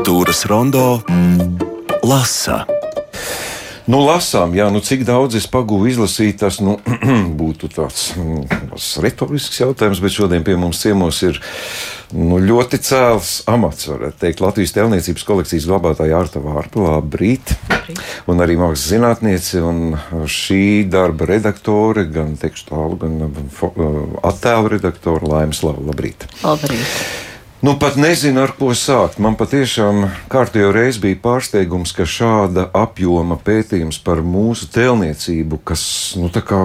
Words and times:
Kultūras 0.00 0.46
rondo 0.48 1.02
lasa. 2.08 2.62
Nu, 3.84 3.98
lasām, 4.06 4.54
jā, 4.56 4.70
nu, 4.72 4.80
cik 4.80 5.02
daudz 5.04 5.36
es 5.36 5.44
pagūvu 5.52 5.90
izlasīt, 5.90 6.38
tas 6.40 6.56
nu, 6.64 6.78
būtu 7.42 7.68
tāds 7.68 8.06
mm, 8.16 8.72
retorisks 9.04 9.60
jautājums, 9.60 10.00
bet 10.00 10.16
šodien 10.16 10.46
pie 10.46 10.56
mums 10.56 10.80
ciemos 10.80 11.20
ir 11.28 11.36
nu, 12.16 12.40
ļoti 12.40 12.80
cēls 12.80 13.34
amats, 13.52 13.90
varētu 13.92 14.22
teikt, 14.24 14.40
Latvijas 14.40 14.72
tēlniecības 14.78 15.28
kolekcijas 15.34 15.68
glabātāja 15.68 16.16
Arta 16.16 16.40
Vārpa. 16.40 16.80
Labrīt! 16.88 17.52
Un 18.24 18.40
arī 18.40 18.56
mākslas 18.56 18.88
zinātniece 18.94 19.60
un 19.60 19.98
šī 20.24 20.86
darba 20.88 21.28
redaktore, 21.34 22.08
gan 22.08 22.38
tekstālu, 22.40 23.02
gan 23.04 23.34
attēlu 24.24 24.78
redaktore 24.78 25.28
Laimas 25.28 25.60
Lava. 25.60 25.90
Labrīt! 25.92 26.30
Labrīt. 26.40 27.28
Nu, 27.60 27.74
pat 27.76 27.96
nezinu, 28.00 28.40
ar 28.40 28.54
ko 28.56 28.70
sākt. 28.72 29.18
Man 29.20 29.34
patiešām 29.36 30.06
kārtējo 30.32 30.70
reizi 30.72 31.02
bija 31.02 31.18
pārsteigums, 31.20 31.90
ka 31.92 32.06
šāda 32.08 32.62
apjoma 32.72 33.36
pētījums 33.36 33.98
par 34.00 34.22
mūsu 34.24 34.70
tēlniecību, 34.72 35.58
kas, 35.68 35.82
nu, 36.16 36.30
tā 36.32 36.40
kā 36.40 36.62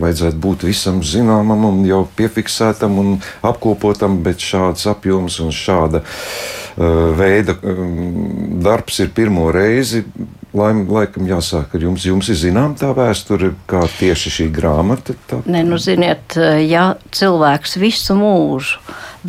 vajadzētu 0.00 0.40
būt 0.40 0.64
visam 0.64 1.02
zināmam 1.04 1.66
un 1.68 1.82
jau 1.84 2.06
piefiksētam 2.16 2.96
un 3.02 3.12
apkopotam, 3.44 4.22
bet 4.24 4.40
šāds 4.40 4.88
apjoms 4.88 5.36
un 5.44 5.52
šāda 5.52 6.00
uh, 6.00 7.12
veida 7.20 7.58
um, 7.60 8.62
darbs 8.64 9.02
ir 9.04 9.12
pirmo 9.12 9.50
reizi. 9.52 10.06
Laim, 10.56 10.82
laikam 10.90 11.28
jāsāk 11.30 11.76
ar 11.76 11.84
jums. 11.84 12.04
Jums 12.08 12.30
ir 12.32 12.38
zinām 12.40 12.74
tā 12.78 12.90
vēsture, 12.96 13.52
kā 13.70 13.84
tieši 13.98 14.32
šī 14.34 14.46
grāmata. 14.54 15.14
Tā... 15.30 15.42
Nē, 15.46 15.62
nu, 15.68 15.78
ziniet, 15.78 16.34
ja 16.66 16.96
cilvēks 17.14 17.76
visu 17.78 18.16
mūžu 18.18 18.80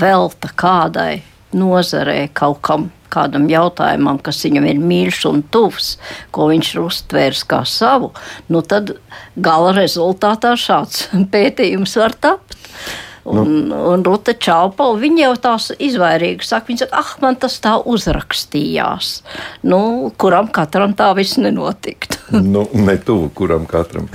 velta 0.02 0.50
kādai 0.58 1.22
nozarei, 1.54 2.26
kaut 2.34 2.62
kam, 2.66 2.90
kādam 3.12 3.46
jautājumam, 3.52 4.18
kas 4.24 4.40
viņam 4.48 4.66
ir 4.72 4.82
mīļš 4.82 5.22
un 5.30 5.44
tuvs, 5.54 5.94
ko 6.34 6.48
viņš 6.50 6.74
ir 6.74 6.82
uztvērs 6.86 7.46
kā 7.50 7.62
savu, 7.70 8.14
nu 8.50 8.64
tad 8.66 8.96
gala 9.36 9.76
rezultātā 9.78 10.56
šāds 10.58 11.10
pētījums 11.34 11.98
var 12.02 12.18
tapt. 12.18 12.58
Un, 13.24 13.52
nu. 13.70 13.80
un 13.92 14.02
Rūta 14.06 14.34
Čaupa, 14.34 14.88
viņa 14.98 15.22
jau 15.28 15.34
tās 15.44 15.70
izvairīgi 15.78 16.48
saka, 16.48 16.72
viņa 16.72 16.86
saka, 16.86 17.02
ah, 17.04 17.12
man 17.22 17.38
tas 17.42 17.60
tā 17.62 17.76
uzrakstījās. 17.78 19.12
Nu, 19.68 20.10
kuram 20.18 20.50
katram 20.54 20.96
tā 20.98 21.12
viss 21.18 21.38
nenotiktu. 21.42 22.18
nu, 22.54 22.66
ne 22.74 22.98
tuvu, 22.98 23.30
kuram 23.38 23.68
katram. 23.70 24.10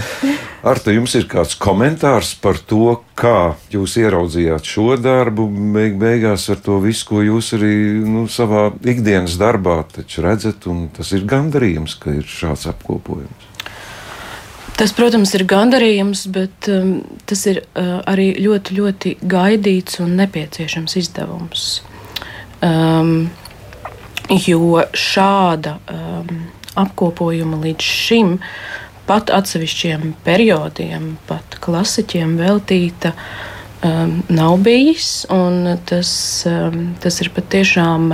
Arta, 0.66 0.90
jums 0.90 1.14
ir 1.14 1.28
kāds 1.30 1.54
komentārs 1.62 2.34
par 2.42 2.58
to, 2.58 2.98
kā 3.14 3.54
jūs 3.70 3.94
ieraudzījāt 4.02 4.66
šo 4.66 4.96
darbu, 4.98 5.46
beig 5.76 6.00
beigās 6.00 6.48
ar 6.50 6.58
to 6.64 6.80
visu, 6.82 7.06
ko 7.12 7.22
jūs 7.22 7.52
arī 7.54 7.74
nu, 8.02 8.26
savā 8.26 8.68
ikdienas 8.82 9.38
darbā 9.38 9.84
redzat, 10.26 10.66
un 10.66 10.88
tas 10.96 11.12
ir 11.14 11.28
gandarījums, 11.28 11.94
ka 12.02 12.16
ir 12.18 12.26
šāds 12.26 12.66
apkopojums. 12.72 13.45
Tas, 14.76 14.92
protams, 14.92 15.30
ir 15.32 15.46
gandarījums, 15.48 16.26
bet 16.28 16.68
um, 16.68 16.98
tas 17.24 17.46
ir 17.48 17.62
uh, 17.64 18.02
arī 18.04 18.34
ļoti, 18.44 18.74
ļoti 18.76 19.12
gaidīts 19.24 20.02
un 20.04 20.12
nepieciešams 20.18 20.98
izdevums. 21.00 21.64
Um, 22.60 23.30
jo 24.28 24.82
šāda 24.92 25.78
um, 25.88 26.42
apkopojuma 26.76 27.62
līdz 27.62 27.88
šim 27.88 28.36
pat 29.06 29.30
atsevišķiem 29.32 30.12
periodiem, 30.26 31.14
pat 31.28 31.56
klasiķiem 31.64 32.36
veltīta 32.36 33.14
um, 33.16 34.18
nav 34.28 34.58
bijis. 34.66 35.24
Tas, 35.88 36.10
um, 36.50 36.90
tas 37.00 37.20
ir 37.24 37.32
patiešām 37.32 38.12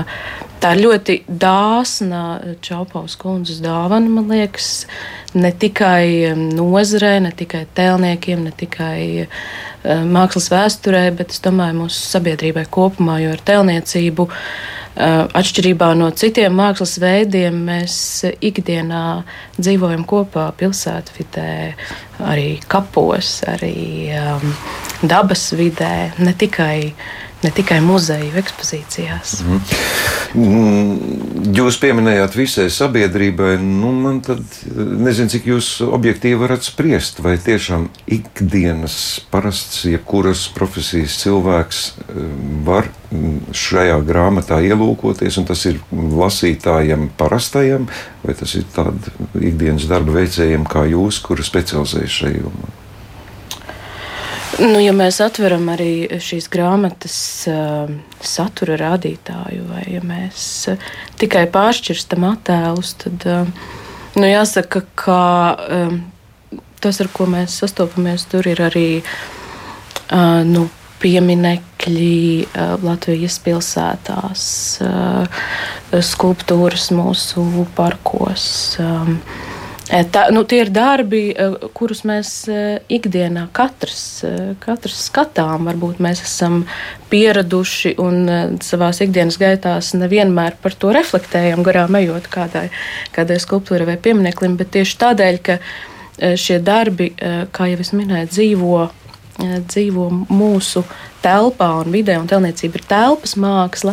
tā 0.63 0.73
ļoti 0.79 1.23
dāsna 1.27 2.23
Čaupaus 2.65 3.17
kundzes 3.21 3.61
dāvana, 3.65 4.11
man 4.11 4.31
liekas, 4.31 4.87
ne 5.35 5.53
tikai 5.53 6.33
um, 6.33 6.47
nozarē, 6.57 7.17
ne 7.25 7.33
tikai 7.37 7.65
tēlniekiem, 7.77 8.45
ne 8.47 8.53
tikai 8.57 9.01
um, 9.25 10.13
mākslas 10.15 10.51
vēsturē, 10.53 11.09
bet 11.19 11.35
es 11.35 11.43
domāju 11.45 11.83
mūsu 11.85 12.07
sabiedrībai 12.15 12.69
kopumā, 12.71 13.19
jo 13.25 13.35
ar 13.35 13.43
tēlniecību. 13.51 14.29
Uh, 14.29 14.79
atšķirībā 14.93 15.93
no 15.97 16.11
citiem 16.13 16.53
mākslas 16.53 16.99
veidiem, 17.01 17.57
mēs 17.65 17.95
ikdienā 18.45 19.23
dzīvojam 19.57 20.05
kopā 20.09 20.51
pilsētvidē, 20.59 21.49
arī 22.29 22.61
kapos, 22.69 23.39
arī 23.49 24.13
um, 24.21 24.53
dabas 25.01 25.49
vidē, 25.57 26.13
ne 26.21 26.37
tikai 26.37 26.93
ne 27.43 27.51
tikai 27.55 27.81
muzeju 27.85 28.37
ekspozīcijās. 28.41 29.35
Mm. 29.43 30.99
Jūs 31.53 31.79
pieminējāt 31.83 32.37
visai 32.39 32.69
sabiedrībai. 32.73 33.57
Nu, 33.61 33.91
man 33.97 34.21
tad 34.25 34.43
nezinu, 34.75 35.33
cik 35.33 35.49
jūs 35.51 35.71
objektīvi 35.85 36.39
varat 36.41 36.65
spriest, 36.67 37.21
vai 37.25 37.35
tiešām 37.43 37.89
ikdienas 38.07 38.97
parasts, 39.33 39.85
jebkuras 39.91 40.47
profesijas 40.55 41.19
cilvēks 41.23 41.83
eh, 41.93 42.21
var 42.67 42.91
šajā 43.53 43.99
grāmatā 44.09 44.63
ielūkoties, 44.65 45.41
un 45.41 45.49
tas 45.49 45.67
ir 45.69 45.81
lasītājiem 45.93 47.11
parastajam, 47.19 47.89
vai 48.23 48.37
tas 48.39 48.55
ir 48.57 48.65
tāda 48.73 49.13
ikdienas 49.37 49.89
darba 49.91 50.17
veicējiem 50.21 50.65
kā 50.69 50.87
jūs, 50.95 51.21
kuri 51.27 51.45
specializējas 51.47 52.23
šajā 52.23 52.41
jomā. 52.41 52.73
Nu, 54.61 54.77
ja 54.83 54.93
mēs 54.93 55.17
atveram 55.25 55.71
arī 55.73 56.21
šīs 56.21 56.51
grāmatas 56.53 57.15
uh, 57.49 57.89
satura 58.21 58.77
rādītāju, 58.81 59.65
vai 59.71 59.85
ja 59.95 60.03
mēs 60.05 60.43
uh, 60.69 60.91
tikai 61.21 61.47
pāršķirstam 61.55 62.27
attēlus, 62.29 62.93
tad 63.01 63.25
uh, 63.31 63.49
nu, 64.19 64.27
jāsaka, 64.29 64.85
ka 64.99 65.23
uh, 65.57 65.97
tas, 66.85 67.01
ar 67.01 67.09
ko 67.17 67.31
mēs 67.33 67.57
sastopamies, 67.63 68.27
tur 68.29 68.51
ir 68.53 68.61
arī 68.69 68.87
uh, 69.01 70.43
nu, 70.45 70.67
pieminekļi 71.03 72.19
uh, 72.45 72.75
Latvijas 72.85 73.39
pilsētās, 73.43 74.45
uh, 74.85 75.41
skulptūras 76.13 76.91
mūsu 76.95 77.65
parkos. 77.79 78.45
Um, 78.83 79.17
Tā, 79.93 80.31
nu, 80.33 80.41
tie 80.49 80.63
ir 80.63 80.71
darbi, 80.73 81.35
kurus 81.77 82.01
mēs 82.09 82.31
ikdienā 82.89 83.43
katrs, 83.53 84.23
katrs 84.63 85.03
skatām. 85.11 85.67
Varbūt 85.69 85.99
mēs 86.01 86.23
esam 86.25 86.63
pieraduši 87.11 87.93
un 88.01 88.23
savā 88.65 88.89
ikdienas 89.05 89.37
gaitā 89.41 89.75
nevienmēr 90.01 90.57
par 90.63 90.73
to 90.81 90.95
reflektējam, 90.97 91.61
garām 91.67 91.99
ejot 92.01 92.31
kādai, 92.33 92.71
kādai 93.13 93.37
skulptūrai 93.43 93.91
vai 93.91 93.97
piemineklim. 94.01 94.55
Bet 94.57 94.73
tieši 94.79 94.97
tādēļ, 95.03 95.41
ka 95.45 95.59
šie 96.41 96.57
darbi, 96.65 97.11
kā 97.53 97.69
jau 97.69 97.83
es 97.85 97.93
minēju, 97.93 98.31
dzīvo, 98.33 98.79
dzīvo 99.43 100.07
mūsu 100.33 100.87
telpā 101.21 101.69
un 101.83 101.93
vidē, 101.93 102.17
un 102.23 102.31
telniecība 102.33 102.81
ir 102.81 102.87
telpas 102.95 103.37
māksla. 103.37 103.93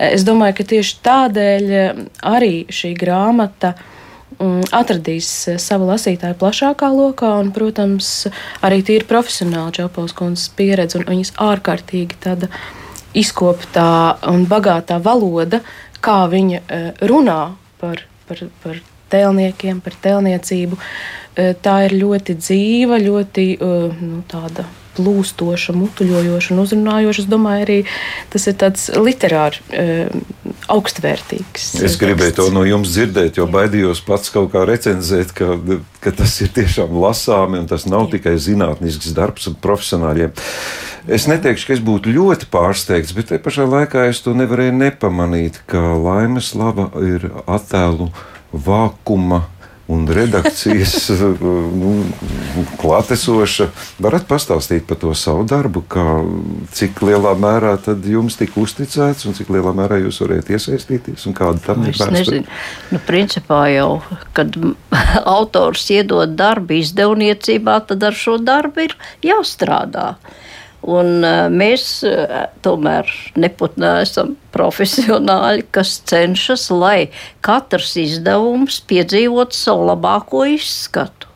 Es 0.00 0.24
domāju, 0.24 0.56
ka 0.62 0.66
tieši 0.72 0.96
tādēļ 1.04 1.76
arī 2.24 2.54
šī 2.72 2.94
grāmata 2.96 3.74
Mm, 3.76 3.95
atradīs 4.38 5.28
eh, 5.48 5.58
savu 5.62 5.88
lasītāju 5.90 6.36
plašākā 6.40 6.90
lokā, 6.92 7.32
un, 7.40 7.52
protams, 7.54 8.26
arī 8.64 8.82
tīri 8.86 9.08
profesionāli 9.08 9.76
Čaupaulas 9.78 10.16
kundzes 10.16 10.50
pieredze 10.56 11.00
un 11.00 11.06
viņas 11.08 11.34
ārkārtīgi 11.40 12.18
tāda 12.22 12.50
izkoptā 13.16 14.16
un 14.28 14.44
bagātā 14.48 15.00
valoda, 15.02 15.62
kā 16.04 16.24
viņa 16.32 16.62
eh, 16.62 16.88
runā 17.08 17.40
par, 17.80 18.04
par, 18.28 18.42
par 18.62 18.82
tēlniekiem, 19.12 19.80
par 19.80 19.96
tēlniecību. 20.04 20.78
Eh, 21.36 21.54
tā 21.62 21.78
ir 21.86 21.96
ļoti 21.96 22.36
dzīva, 22.40 23.00
ļoti 23.02 23.46
nu, 23.60 24.20
tāda 24.28 24.66
plūstoša, 24.96 25.74
mutuļojoša 25.76 26.54
un 26.54 26.62
uzrunājoša. 26.62 27.24
Es 27.24 27.28
domāju, 27.28 27.64
arī 27.66 27.78
tas 28.32 28.46
ir 28.48 28.56
tāds 28.56 28.88
literārs, 28.96 29.60
augstvērtīgs. 30.72 31.68
Es 31.86 31.96
gribēju 32.00 32.34
to 32.38 32.46
no 32.54 32.64
jums 32.66 32.92
dzirdēt, 32.94 33.38
jo 33.40 33.46
baidījos 33.50 34.02
pats 34.06 34.32
kaut 34.34 34.50
kā 34.54 34.64
recenzēt, 34.68 35.32
ka, 35.36 35.56
ka 36.02 36.12
tas 36.16 36.34
ir 36.44 36.52
tiešām 36.56 36.94
lasāmi 37.02 37.62
un 37.62 37.70
tas 37.70 37.86
nav 37.88 38.06
Jā. 38.06 38.16
tikai 38.16 38.36
zinātnisks 38.42 39.14
darbs 39.16 39.48
profesionāļiem. 39.62 40.34
Es 41.06 41.28
neteikšu, 41.30 41.68
ka 41.68 41.76
es 41.76 41.82
būtu 41.86 42.14
ļoti 42.14 42.48
pārsteigts, 42.50 43.14
bet 43.14 43.30
te 43.30 43.38
pašā 43.42 43.68
laikā 43.70 44.08
es 44.10 44.22
to 44.24 44.34
nevarēju 44.34 44.74
nepamanīt, 44.74 45.60
ka 45.70 45.94
laimes 45.94 46.50
laba 46.58 46.90
ir 46.98 47.28
attēlu 47.46 48.10
vākuma 48.50 49.44
un 49.88 50.06
redakcijas 50.10 51.10
nu, 51.80 51.92
klātesoša. 52.80 53.68
Varat 54.02 54.26
pastāstīt 54.28 54.86
par 54.88 54.98
to 55.02 55.12
savu 55.18 55.44
darbu, 55.48 55.84
kā, 55.90 56.04
cik 56.74 57.02
lielā 57.06 57.36
mērā 57.38 57.76
jums 58.10 58.38
tika 58.40 58.58
uzticēts 58.62 59.28
un 59.28 59.36
cik 59.38 59.52
lielā 59.54 59.74
mērā 59.76 60.00
jūs 60.02 60.20
varējāt 60.24 60.50
iesaistīties 60.56 61.28
un 61.30 61.36
kāda 61.38 61.62
tam 61.68 61.86
ir 61.86 61.94
vēsture? 61.98 62.42
Nu, 62.90 63.02
principā 63.06 63.62
jau, 63.74 63.90
kad 64.36 64.58
autors 65.36 65.86
iedod 65.94 66.34
darbu 66.38 66.80
izdevniecībā, 66.80 67.78
tad 67.86 68.10
ar 68.10 68.18
šo 68.18 68.40
darbu 68.42 68.88
ir 68.88 68.98
jāstrādā. 69.26 70.14
Un, 70.86 71.24
mēs 71.50 72.04
tomēr 72.62 73.08
nepat 73.40 73.78
neesam 73.80 74.34
profesionāļi, 74.54 75.64
kas 75.74 75.96
cenšas, 76.06 76.68
lai 76.70 77.08
katrs 77.44 77.96
izdevums 77.98 78.82
piedzīvotu 78.86 79.56
savu 79.56 79.88
labāko 79.88 80.44
izskatu. 80.52 81.26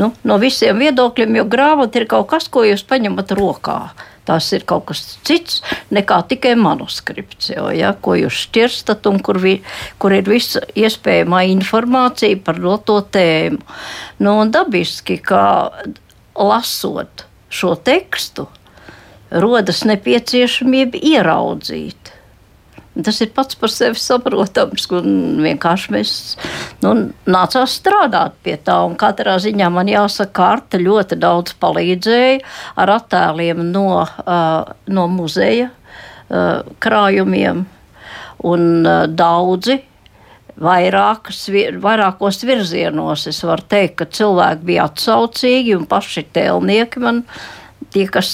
Nu, 0.00 0.10
no 0.26 0.38
visiem 0.42 0.80
viedokļiem, 0.82 1.36
jo 1.38 1.44
grāmata 1.46 2.00
ir 2.00 2.08
kaut 2.10 2.26
kas, 2.32 2.48
ko 2.50 2.64
jūs 2.66 2.82
paņemat 2.88 3.34
rokā. 3.38 3.78
Tas 4.24 4.46
ir 4.56 4.62
kaut 4.64 4.86
kas 4.88 5.02
cits 5.26 5.60
nekā 5.92 6.22
tikai 6.30 6.54
manuskripts, 6.56 7.50
jo, 7.52 7.68
ja, 7.76 7.92
ko 7.92 8.14
jūs 8.16 8.46
šķirstat 8.46 9.04
un 9.10 9.20
kur, 9.20 9.36
vi, 9.42 9.58
kur 10.00 10.14
ir 10.16 10.24
visa 10.24 10.64
iespējamā 10.72 11.42
informācija 11.52 12.40
par 12.46 12.62
to 12.88 12.98
tēmu. 13.04 13.60
Nu, 14.24 14.38
dabiski, 14.48 15.18
kā 15.20 15.44
lasot 16.34 17.26
šo 17.54 17.74
tekstu, 17.78 18.48
rodas 19.30 19.84
nepieciešamība 19.88 21.00
ieraudzīt. 21.00 22.10
Tas 22.94 23.18
ir 23.24 23.32
pats 23.34 23.56
par 23.58 23.72
sevi 23.74 23.98
saprotams, 23.98 24.84
un 24.94 25.40
vienkārši 25.42 25.94
mēs 25.94 26.10
nu, 26.84 26.92
nācām 27.26 27.66
strādāt 27.66 28.36
pie 28.46 28.54
tā. 28.62 28.76
Katrā 29.00 29.34
ziņā 29.42 29.70
man 29.74 29.90
jāsaka, 29.90 30.30
ka 30.36 30.50
Arta 30.52 30.78
ļoti 30.78 31.18
daudz 31.18 31.56
palīdzēja 31.58 32.38
ar 32.78 32.92
attēliem 32.94 33.64
no, 33.72 34.04
no 34.86 35.08
muzeja 35.10 35.72
krājumiem, 36.86 37.64
un 38.46 38.70
daudzi 39.10 39.80
vairākas, 40.60 41.46
vairākos 41.82 42.44
virzienos. 42.46 43.26
Es 43.30 43.42
varu 43.46 43.66
teikt, 43.68 43.98
ka 44.00 44.06
cilvēki 44.06 44.68
bija 44.70 44.88
atsaucīgi 44.88 45.74
un 45.78 45.88
paši 45.90 46.26
tēlnieki 46.34 47.02
man, 47.02 47.24
tie, 47.94 48.06
kas 48.10 48.30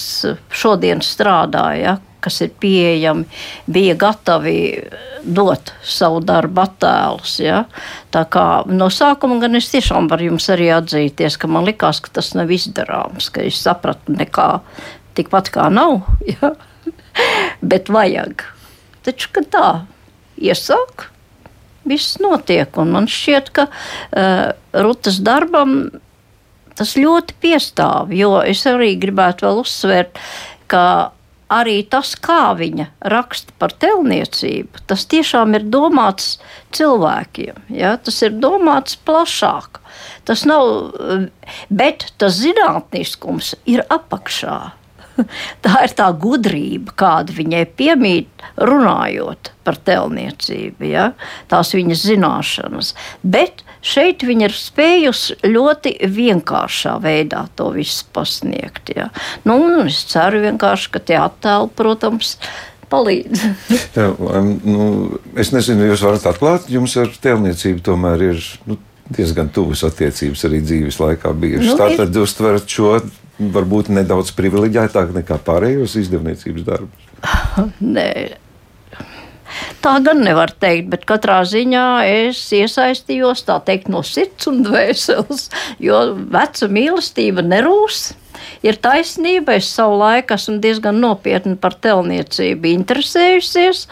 šodien 0.53 1.03
strādāja, 1.05 1.97
kas 2.21 2.37
ir 2.45 2.51
pieejami, 2.61 3.25
bija 3.65 3.95
gatavi 3.99 4.57
dot 5.25 5.73
savu 5.85 6.21
darbu 6.25 6.63
attēlus. 6.63 7.37
Ja? 7.41 7.63
Tā 8.13 8.23
kā 8.29 8.45
no 8.69 8.91
sākuma 8.93 9.39
gan 9.41 9.57
es 9.57 9.71
tiešām 9.73 10.09
varu 10.11 10.31
jums 10.31 10.49
arī 10.53 10.69
atzīties, 10.75 11.39
ka 11.41 11.49
man 11.49 11.65
likās, 11.69 12.01
ka 12.01 12.13
tas 12.19 12.33
nav 12.37 12.53
izdarāms, 12.53 13.31
ka 13.33 13.45
es 13.49 13.61
sapratu 13.61 14.13
nekā 14.17 14.49
tikpat 15.17 15.51
kā 15.53 15.67
nav, 15.73 16.03
ja? 16.29 16.53
bet 17.73 17.89
vajag. 17.91 18.45
Taču, 19.01 19.31
kad 19.33 19.49
tā 19.53 19.69
iesāk, 20.37 21.10
viss 21.87 22.19
notiek. 22.23 22.69
Un 22.81 22.93
man 22.95 23.09
šķiet, 23.09 23.51
ka 23.55 23.67
uh, 23.69 24.51
Rutas 24.85 25.19
darbam 25.23 25.89
tas 26.77 26.95
ļoti 26.97 27.37
piestāv. 27.43 28.13
Jo 28.15 28.39
es 28.47 28.63
arī 28.69 28.95
gribētu 28.99 29.47
vēl 29.47 29.63
uzsvērt, 29.63 30.21
ka 30.71 30.85
arī 31.51 31.81
tas, 31.91 32.13
kā 32.15 32.53
viņa 32.57 32.87
raksta 33.11 33.53
par 33.59 33.75
telniecību, 33.83 34.85
tas 34.87 35.03
tiešām 35.11 35.57
ir 35.57 35.67
domāts 35.73 36.37
cilvēkiem. 36.75 37.67
Ja? 37.75 37.97
Tas 37.99 38.21
ir 38.23 38.37
domāts 38.39 38.97
plašāk. 39.05 39.81
Tas 40.25 40.45
nav, 40.47 40.93
bet 41.69 42.11
tas 42.21 42.39
zinātniskums 42.39 43.55
ir 43.69 43.83
apakšā. 43.91 44.59
Tā 45.65 45.81
ir 45.85 45.95
tā 45.97 46.07
gudrība, 46.17 46.93
kāda 46.97 47.35
viņai 47.35 47.65
piemīt, 47.77 48.45
runājot 48.57 49.51
par 49.65 49.77
telniecību, 49.85 50.87
ja? 50.89 51.11
tās 51.51 51.73
viņas 51.75 52.05
zināšanas. 52.09 52.93
Bet 53.21 53.63
šeit 53.85 54.25
viņa 54.25 54.49
ir 54.49 54.57
spējusi 54.57 55.37
ļoti 55.45 55.95
vienkāršā 56.09 56.97
veidā 57.03 57.45
to 57.59 57.69
visu 57.75 58.07
pasniegt. 58.15 58.93
Ja? 58.95 59.09
Nu, 59.47 59.59
es 59.85 60.01
ceru 60.09 60.41
vienkārši, 60.45 60.93
ka 60.95 61.03
tie 61.11 61.19
attēli, 61.21 61.71
protams, 61.77 62.35
palīdz. 62.91 63.43
Jā, 63.97 64.11
nu, 64.65 64.85
es 65.39 65.53
nezinu, 65.55 65.91
jūs 65.91 66.05
varat 66.05 66.31
atklāt, 66.33 66.71
jums 66.71 66.97
ar 67.01 67.11
tēlniecību 67.23 67.85
tomēr 67.91 68.31
ir. 68.31 68.47
Nu, 68.69 68.79
diezgan 69.11 69.49
tuvas 69.51 69.81
attiecības 69.83 70.45
arī 70.47 70.61
dzīves 70.63 70.95
laikā 71.01 71.33
bijušas. 71.35 71.73
Nu, 71.73 71.77
Tātad 71.79 72.15
jūs 72.15 72.35
varat 72.39 72.69
šo 72.71 72.93
varbūt 73.55 73.89
nedaudz 73.93 74.33
privileģētāk 74.37 75.15
nekā 75.17 75.39
pārējos 75.45 75.97
izdevniecības 76.03 76.67
darbus? 76.67 77.09
Nē. 77.97 78.11
Tā 79.81 79.97
gan 80.05 80.21
nevar 80.23 80.53
teikt, 80.63 80.87
bet 80.93 81.05
katrā 81.09 81.41
ziņā 81.47 81.85
es 82.07 82.39
iesaistījos 82.55 83.43
teikt, 83.65 83.89
no 83.91 84.03
sirds 84.05 84.47
un 84.47 84.61
dvēseles, 84.67 85.49
jo 85.83 86.01
veca 86.31 86.69
mīlestība 86.71 87.43
nerūs. 87.45 88.11
Ir 88.65 88.77
taisnība, 88.81 89.57
es 89.59 89.69
savu 89.69 89.99
laiku 89.99 90.35
esmu 90.37 90.59
diezgan 90.63 90.97
nopietni 91.01 91.57
par 91.61 91.75
telniecību 91.81 92.71
interesējusies, 92.71 93.87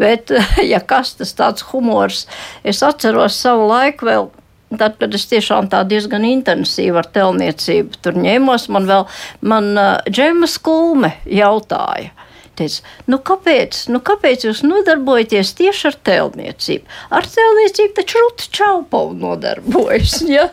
bet, 0.00 0.32
ja 0.72 0.80
kas 0.80 1.16
tas 1.18 1.34
tāds 1.36 1.66
humors, 1.72 2.26
es 2.64 2.84
atceros 2.86 3.40
savu 3.40 3.68
laiku 3.72 4.08
vēl 4.08 4.30
Tad, 4.70 5.00
kad 5.00 5.14
es 5.18 5.26
tiešām 5.26 5.66
tā 5.72 5.82
diezgan 5.88 6.22
intensīvi 6.28 7.00
ar 7.00 7.08
telniecību 7.10 7.98
tur 8.04 8.18
ņēmos, 8.22 8.68
man 8.70 8.86
vēl 8.86 9.06
man, 9.42 9.70
uh, 9.74 9.96
Džema 10.06 10.46
Skulme 10.50 11.16
jautāja. 11.26 12.12
Teica, 12.60 12.84
nu 13.08 13.18
kāpēc, 13.24 13.86
nu 13.90 14.02
kāpēc 14.04 14.44
jūs 14.44 14.60
nodarbojaties 14.66 15.54
tieši 15.58 15.86
ar 15.90 15.96
tēlniecību? 16.06 16.98
Ar 17.16 17.26
tēlniecību 17.34 17.96
taču 17.96 18.22
Ruta 18.22 18.50
Čaupova 18.58 19.16
nodarbojas. 19.16 20.20
Ja? 20.30 20.46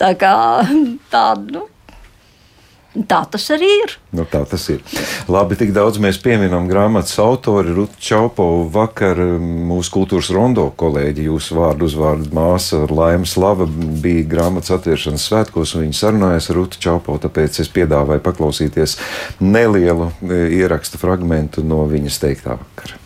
tā 0.00 0.14
kā 0.18 0.34
tāda, 1.12 1.44
nu, 1.54 1.66
Tā 2.90 3.20
tas 3.30 3.44
arī 3.54 3.68
ir. 3.84 3.92
Nu, 4.10 4.24
tā 4.26 4.40
tas 4.50 4.64
ir. 4.72 4.80
Labi, 5.30 5.54
tik 5.54 5.70
daudz 5.70 6.00
mēs 6.02 6.16
pieminam 6.18 6.66
grāmatas 6.66 7.14
autori 7.22 7.70
Rutu 7.76 8.00
Čaupovu. 8.02 8.64
Vakar 8.74 9.20
mūsu 9.38 9.92
kultūras 9.94 10.32
rondo 10.34 10.64
kolēģi, 10.74 11.28
jūsu 11.30 11.54
vārdu 11.60 11.86
uzvārdu 11.86 12.34
māsa 12.34 12.82
Laima 12.90 13.28
Slava 13.30 13.68
bija 13.70 14.26
grāmatas 14.32 14.74
atvēršanas 14.74 15.28
svētkos, 15.30 15.76
un 15.76 15.86
viņa 15.86 16.00
sarunājās 16.00 16.50
ar 16.50 16.58
Rutu 16.58 16.82
Čaupovu, 16.82 17.22
tāpēc 17.28 17.60
es 17.62 17.70
piedāvāju 17.70 18.24
paklausīties 18.26 18.96
nelielu 19.38 20.10
e, 20.26 20.40
ierakstu 20.58 20.98
fragmentu 20.98 21.62
no 21.62 21.84
viņas 21.86 22.18
teiktā 22.26 22.58
vakara. 22.58 22.98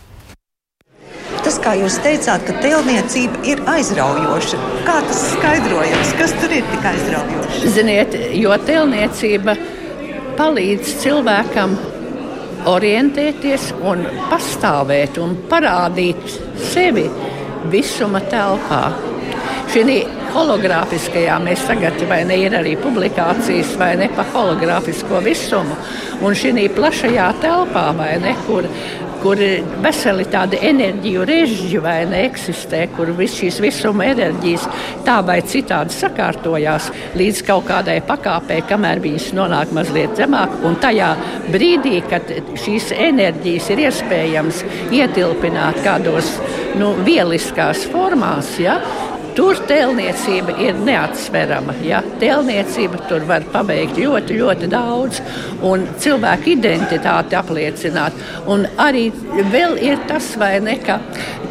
Tas, 1.45 1.59
kā 1.61 1.75
jūs 1.77 1.99
teicāt, 2.01 2.41
ka 2.47 2.57
tēlniecība 2.57 3.43
ir 3.45 3.59
aizraujoša. 3.69 4.57
Kā 4.87 4.95
tas 5.05 5.19
skaidrojams? 5.35 6.15
Kas 6.17 6.33
tur 6.41 6.57
ir 6.57 6.65
tik 6.71 6.87
aizraujoši? 6.89 7.73
Ziniet, 7.75 8.17
jo 8.33 8.57
tēlniecība 8.65 9.53
ir 9.53 9.74
palīdz 10.37 10.95
cilvēkam 11.03 11.75
orientēties 12.69 13.71
un 13.85 14.03
pastāvēt 14.31 15.19
un 15.21 15.35
parādīt 15.49 16.37
sevi 16.71 17.05
visuma 17.71 18.21
telpā. 18.31 18.83
Šī 19.75 19.99
hologrāfiskajā 20.35 21.35
mēs 21.43 21.63
tagad 21.67 22.01
ne 22.27 22.37
ir 22.43 22.55
arī 22.57 22.75
publikācijas 22.79 23.75
ne 23.99 24.09
pa 24.15 24.25
hologrāfisko 24.33 25.21
visumu. 25.25 25.77
Un 26.23 26.35
šī 26.35 26.67
plašajā 26.75 27.29
telpā 27.43 27.87
ne, 28.21 28.35
kur 28.47 28.67
kur 29.25 29.39
veseli 29.81 30.25
tādi 30.29 30.59
enerģiju 30.67 31.23
režģi 31.25 31.79
vai 31.81 31.95
neeksistē, 32.09 32.83
kur 32.93 33.09
viss 33.17 33.39
šīs 33.39 33.57
visuma 33.63 34.05
enerģijas 34.11 34.67
tā 35.07 35.15
vai 35.25 35.39
citādi 35.49 35.95
sakārtojās 35.95 36.91
līdz 37.17 37.41
kaut 37.47 37.65
kādai 37.71 37.95
pakāpei, 38.05 38.59
kamēr 38.69 39.01
viņas 39.01 39.31
nonāk 39.37 39.73
mazliet 39.73 40.13
zemāk. 40.19 40.53
Un 40.67 40.77
tajā 40.83 41.09
brīdī, 41.49 42.03
kad 42.11 42.29
šīs 42.61 42.91
enerģijas 42.93 43.71
ir 43.73 43.83
iespējams 43.87 44.61
ietilpināt 44.93 45.81
kādos 45.87 46.29
nu, 46.77 46.93
vieliskās 47.07 47.87
formās, 47.89 48.53
ja, 48.61 48.77
Tur 49.35 49.59
tēlniecība 49.67 50.55
ir 50.63 50.77
neatsverama. 50.87 51.75
Ja? 51.83 51.99
Tēlniecība 52.21 53.01
tur 53.09 53.25
var 53.27 53.43
paveikt 53.51 53.99
ļoti, 53.99 54.37
ļoti 54.39 54.69
daudz, 54.71 55.19
un 55.65 55.83
cilvēku 55.99 56.53
identitāti 56.53 57.35
apliecināt. 57.35 58.15
Un 58.51 58.63
arī 58.79 59.09
vēl 59.51 59.75
ir 59.83 59.99
tas, 60.07 60.31
vai 60.39 60.53
ne, 60.63 60.77
ka 60.83 61.01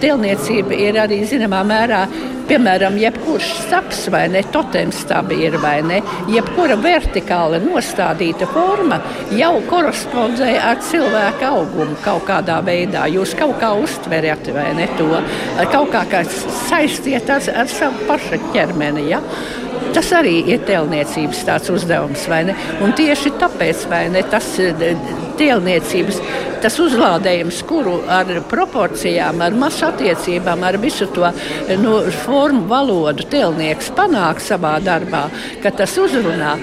tēlniecība 0.01 0.81
ir 0.81 1.01
arī 1.05 1.21
zināmā 1.29 1.61
mērā 1.69 2.07
Piemēram, 2.49 2.99
jebkurš 3.01 3.51
saps 3.71 4.03
vai 4.13 4.27
ne, 4.29 4.43
totems 4.53 5.01
tā 5.09 5.23
ir 5.33 5.57
vai 5.63 5.79
ne, 5.87 6.01
jebkura 6.29 6.77
vertikāli 6.77 7.61
nostādīta 7.65 8.49
forma 8.53 9.01
jau 9.33 9.55
korespondē 9.71 10.51
ar 10.61 10.83
cilvēka 10.85 11.55
augumu 11.57 11.97
kaut 12.05 12.27
kādā 12.29 12.61
veidā. 12.67 13.07
Jūs 13.09 13.33
kaut 13.39 13.57
kā 13.63 13.73
uztverat 13.81 14.53
vai 14.53 14.71
ne 14.77 14.89
to, 14.99 15.09
kaut 15.73 15.93
kā, 15.95 16.05
kā 16.11 16.25
saistiet 16.69 17.33
ar, 17.33 17.45
ar 17.65 17.71
savu 17.73 18.09
pašu 18.11 18.41
ķermeni. 18.53 19.09
Ja? 19.15 19.23
Tas 19.95 20.11
arī 20.17 20.41
ir 20.51 20.65
tēlniecības 20.67 21.45
uzdevums, 21.71 22.25
vai 22.29 22.43
ne? 22.49 22.57
Un 22.83 22.93
tieši 22.99 23.37
tāpēc, 23.41 23.87
ne, 24.13 24.25
tas 24.31 24.49
tēlniecības 25.39 26.21
tas 26.65 26.79
uzlādējums, 26.81 27.61
kuru 27.69 27.99
ar 28.09 28.31
proporcijām, 28.49 29.43
ar 29.45 29.57
masu 29.59 29.89
attiecībām, 29.91 30.65
ar 30.65 30.79
visu 30.81 31.09
to 31.13 31.29
nu, 31.83 31.99
formu, 32.25 32.65
valodu 32.71 33.27
telnieks 33.29 33.91
panāk 33.97 34.41
savā 34.41 34.79
darbā, 34.85 35.27
ka 35.63 35.75
tas 35.83 35.99
uzrunā. 36.01 36.55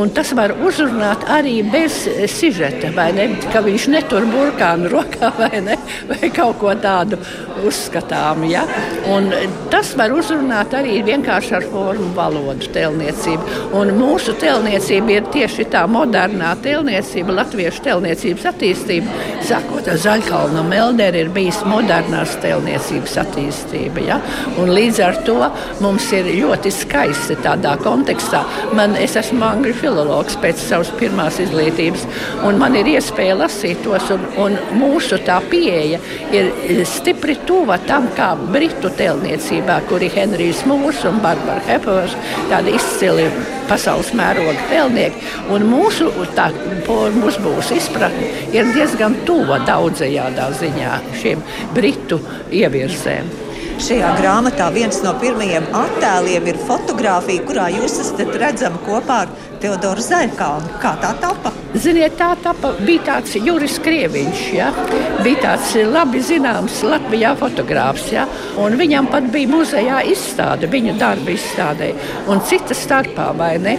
Un 0.00 0.12
tas 0.14 0.30
var 0.38 0.52
uzrunāt 0.62 1.24
arī 1.34 1.56
bez 1.66 2.04
sižeta, 2.30 2.92
vai 2.94 3.08
ne? 3.16 3.26
Ka 3.50 3.62
viņš 3.64 3.86
netur 3.90 4.26
burkānu 4.30 4.90
rokā 4.92 5.32
vai, 5.40 5.60
ne? 5.66 5.76
vai 6.08 6.30
kaut 6.34 6.60
ko 6.62 6.72
tādu 6.78 7.18
uzskatām. 7.66 8.44
Ja? 8.48 8.62
Un 9.10 9.28
tas 9.72 9.92
var 9.98 10.14
uzrunāt 10.14 10.76
arī 10.78 11.00
vienkārši 11.06 11.56
ar 11.58 11.66
formu 11.72 12.12
valodu 12.16 12.70
telniecību. 12.74 13.58
Un 13.76 13.92
mūsu 13.98 14.36
telniecība 14.40 15.18
ir 15.18 15.28
tieši 15.34 15.66
tā 15.74 15.84
modernā 15.90 16.54
telniecība, 16.64 17.40
latviešu 17.42 17.84
telniecības 17.90 18.48
attīstība. 18.54 19.20
Sākot 19.50 19.88
ar 19.90 19.96
Zaļkalnu 19.98 20.60
Melderi 20.62 21.24
ir 21.24 21.30
bijis 21.34 21.56
modernās 21.66 22.36
telniecības 22.38 23.16
attīstība. 23.18 24.04
Ja? 24.06 24.20
Un 24.62 24.70
līdz 24.70 25.00
ar 25.02 25.16
to 25.26 25.40
mums 25.82 26.06
ir 26.14 26.28
ļoti 26.36 26.70
skaisti 26.70 27.34
tādā 27.42 27.72
kontekstā. 27.82 28.44
Man, 28.78 28.94
es 28.94 29.16
esmu 29.18 29.42
angļu 29.48 29.74
filologs 29.80 30.38
pēc 30.38 30.62
savas 30.68 30.92
pirmās 31.00 31.40
izglītības, 31.42 32.06
un 32.46 32.62
man 32.62 32.78
ir 32.78 32.92
iespēja 32.92 33.40
lasīt 33.40 33.82
tos, 33.82 34.06
un, 34.14 34.28
un 34.38 34.54
mūsu 34.78 35.18
tā 35.26 35.40
pieeja 35.50 35.98
ir 36.30 36.52
stipri 36.86 37.34
tuva 37.48 37.80
tam, 37.90 38.06
kā 38.14 38.36
britu 38.54 38.92
telniecībā, 39.02 39.80
kur 39.90 40.06
ir 40.06 40.14
Henrijs 40.14 40.62
Mūrs 40.70 41.02
un 41.10 41.18
Barbara 41.26 41.58
Hepers, 41.66 42.14
tādi 42.52 42.78
izcili 42.78 43.26
pasaules 43.66 44.14
mēroga 44.14 44.54
telnieki. 44.70 45.26
Un 45.50 45.66
mūsu 45.70 46.10
tā, 46.38 46.52
uzbūves 46.86 47.74
izpratne 47.74 48.30
ir 48.54 48.70
diezgan 48.74 49.18
tuva 49.26 49.39
daudzajādā 49.66 50.48
ziņā 50.60 50.96
šiem 51.20 51.44
britu 51.76 52.20
ievirzēm. 52.52 53.30
Šajā 53.80 54.10
grāmatā 54.18 54.66
viens 54.74 54.98
no 55.00 55.14
pirmajiem 55.22 55.70
attēliem 55.72 56.50
ir 56.50 56.58
fotografija, 56.68 57.44
kurā 57.48 57.70
jūs 57.72 57.94
esat 58.02 58.34
redzami 58.42 58.82
kopā 58.84 59.22
ar 59.24 59.30
Teodoru 59.60 60.00
Zaļkalnu. 60.00 60.78
Kā 60.80 60.94
tā 61.02 61.12
tapa? 61.20 61.52
Ziniet, 61.70 62.16
tā 62.18 62.32
tapa, 62.42 62.72
bija 62.82 63.04
tāds 63.06 63.36
Juris 63.38 63.76
Krieviņš, 63.84 64.40
ja? 64.56 64.72
bija 65.22 65.38
tāds 65.44 65.74
labi 65.86 66.18
zināms 66.24 66.80
Latvijā 66.82 67.30
fotogrāfs. 67.38 68.08
Ja? 68.10 68.24
Viņam 68.56 69.06
pat 69.12 69.28
bija 69.30 69.50
muzejā 69.52 70.00
izstāde, 70.10 70.66
viņa 70.72 70.96
darba 70.98 71.30
izstādē. 71.30 71.92
Un 72.32 72.42
cita 72.48 72.74
starpā, 72.74 73.28
vai 73.38 73.52
ne? 73.62 73.76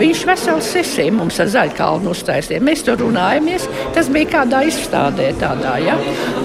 Viņš 0.00 0.24
veselu 0.26 0.64
sesiju 0.64 1.14
mums 1.20 1.38
ar 1.44 1.52
Zaļkalnu 1.52 2.10
uztaisīja. 2.10 2.62
Mēs 2.64 2.82
tur 2.88 2.98
runājamies, 3.04 3.68
tas 3.94 4.10
bija 4.10 4.32
kādā 4.38 4.64
izstādē 4.66 5.30
tādā, 5.38 5.76
ja? 5.84 5.94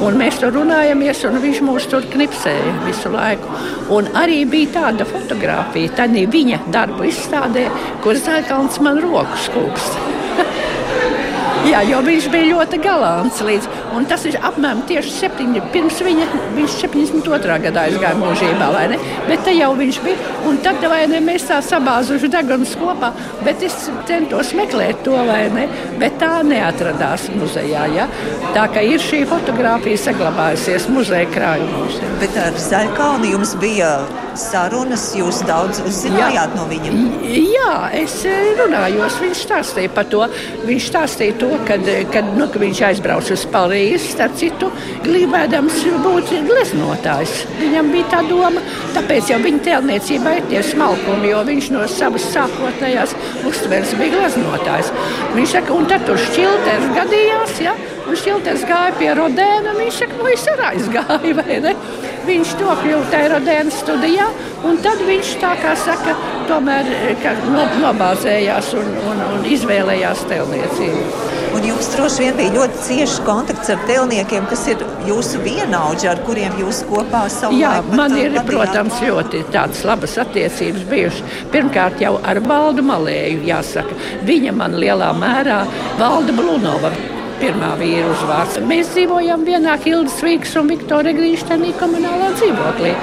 Un 0.04 0.20
mēs 0.22 0.38
tur 0.44 0.54
runājamies, 0.60 1.24
un 1.32 1.40
viņš 1.42 1.64
mūs 1.66 1.90
tur 1.90 2.06
knipsēja 2.14 2.76
visu 2.86 3.10
laiku. 3.16 3.50
Un 3.94 4.12
arī 4.20 4.44
bija 4.50 4.76
tāda 4.78 5.10
fotografija, 5.10 5.96
tad 5.98 6.14
viņa 6.14 6.62
darbu 6.74 7.10
izstādē, 7.10 7.66
kur 8.06 8.20
Zaļkalns 8.20 8.73
man 8.82 9.02
roku 9.04 9.38
skūpst. 9.46 9.98
Jā, 11.72 11.84
jo 11.88 12.02
viņš 12.04 12.26
bija 12.34 12.50
ļoti 12.58 12.80
galants. 12.84 13.42
Līdz, 13.46 13.70
tas 14.10 14.24
ir 14.30 14.38
apmēram 14.42 14.82
tieši 14.90 15.12
septiņi, 15.14 15.62
pirms 15.74 16.00
viņa, 16.06 16.28
viņš 16.56 16.78
72. 16.82 17.58
gadā 17.68 17.86
aizgāja 17.90 18.18
mūžībā. 18.18 18.70
Bet 19.28 19.44
te 19.46 19.54
jau 19.56 19.72
viņš 19.78 20.00
bija. 20.06 20.32
Un 20.50 20.58
tad 20.66 20.82
ne, 21.12 21.20
mēs 21.24 21.46
tā 21.50 21.60
sabāzuši 21.64 22.30
degunus 22.34 22.74
kopā. 22.80 23.14
Bet 23.46 23.64
es 23.66 23.76
centos 24.10 24.54
meklēt 24.58 25.04
to, 25.06 25.16
vai 25.28 25.46
ne? 25.54 25.68
Bet 26.02 26.18
tā 26.22 26.42
neatradās 26.48 27.30
muzejā. 27.38 27.86
Ja? 27.94 28.10
Tā 28.56 28.66
kā 28.74 28.84
ir 28.86 29.02
šī 29.04 29.24
fotografija 29.30 30.02
saglabājusies 30.08 30.90
muzeja 30.94 31.30
krājumos. 31.34 32.02
Bet 32.22 32.38
ar 32.40 32.58
Zaļkalnu 32.60 33.34
jums 33.34 33.56
bija 33.62 33.94
sarunas, 34.40 35.12
jūs 35.18 35.44
daudz 35.48 35.82
uzzinājāt 35.86 36.54
jā. 36.54 36.58
no 36.58 36.66
viņa? 36.70 36.94
Jā, 37.34 37.76
es 37.98 38.16
runāju, 38.58 39.06
viņš 39.22 39.44
stāstīja 39.46 39.92
par 39.94 40.08
to. 40.12 40.24
Viņš 40.68 40.90
stāstīja 40.90 41.38
to, 41.42 41.52
kad, 41.68 41.86
kad, 42.14 42.30
nu, 42.38 42.48
ka 42.52 42.62
viņš 42.62 42.84
aizbrauca 42.90 43.36
uz 43.36 43.46
Parīzi, 43.84 44.14
starp 44.14 44.36
citu, 44.40 44.68
gribēdams 45.04 45.82
būt 46.06 46.30
gleznotājs. 46.48 47.34
Viņam 47.60 47.90
bija 47.92 48.06
tā 48.14 48.22
doma, 48.30 48.62
tāpēc 48.96 49.34
jau 49.34 49.40
viņa 49.44 49.60
tēlniecībā 49.66 50.36
ir 50.38 50.48
tie 50.48 50.62
smalkumi, 50.64 51.34
jo 51.34 51.42
viņš 51.50 51.68
no 51.74 51.82
savas 51.92 52.30
sākotnējās 52.32 53.12
uztveres 53.50 53.92
bija 54.00 54.14
gleznotājs. 54.16 54.94
Viņš 55.36 55.58
saka, 55.58 55.76
un 55.76 55.92
tad 55.92 56.08
tur 56.08 56.22
šķilters 56.30 56.88
gadījās, 56.96 57.60
ja? 57.66 57.76
un 58.08 58.16
šķilters 58.24 58.64
gāja 58.72 58.96
pie 59.02 59.12
Rodēna, 59.20 59.74
un 59.74 59.84
viņš 59.84 60.00
saka, 60.06 60.20
nu 60.22 60.32
es 60.32 60.48
arī 60.54 60.68
aizgāju, 60.72 61.36
vai 61.42 61.60
ne? 61.68 61.78
Viņš 62.24 62.56
to 62.64 62.80
kļuva 62.86 63.20
Eirodēnas 63.20 63.84
studijā, 63.84 64.32
un 64.64 64.80
tad 64.86 65.04
viņš 65.04 65.36
tā 65.44 65.58
kā 65.60 65.76
saka, 65.76 66.16
tomēr 66.48 66.88
no, 67.52 67.68
nobāzējās 67.84 68.76
un, 68.80 68.96
un, 69.12 69.26
un 69.34 69.50
izvēlējās 69.58 70.24
telniecību. 70.32 71.43
Un 71.54 71.66
jums 71.68 71.90
droši 71.94 72.24
vien 72.24 72.38
bija 72.38 72.54
ļoti 72.56 72.80
cieši 72.88 73.24
kontakts 73.28 73.70
ar 73.70 73.82
telniekiem, 73.88 74.48
kas 74.50 74.66
ir 74.74 74.82
jūsu 75.08 75.42
vienaudži, 75.46 76.10
ar 76.10 76.22
kuriem 76.26 76.56
jūs 76.62 76.82
kopā 76.90 77.24
savā 77.32 77.58
Jā, 77.60 77.74
man 77.94 78.16
ir, 78.18 78.34
vadījāt. 78.34 78.50
protams, 78.50 79.00
ļoti 79.06 79.44
tādas 79.54 79.84
labas 79.86 80.18
attiecības 80.24 80.86
bijušas. 80.90 81.40
Pirmkārt 81.54 82.02
jau 82.02 82.16
ar 82.26 82.42
Valdu 82.48 82.86
Malēju, 82.90 83.44
jāsaka. 83.50 83.98
Viņa 84.26 84.56
man 84.58 84.80
lielā 84.82 85.12
mērā 85.18 85.64
Valda 86.02 86.34
Blunova 86.34 86.94
pirmā 87.44 87.74
vīra 87.80 88.08
uzvārds. 88.08 88.60
Mēs 88.68 88.94
dzīvojam 88.94 89.44
vienā 89.48 89.76
Hildas 89.84 90.20
Vīgas 90.24 90.54
un 90.60 90.70
Viktora 90.72 91.12
Grīštenī 91.16 91.74
komunālā 91.80 92.30
dzīvoklī. 92.38 92.94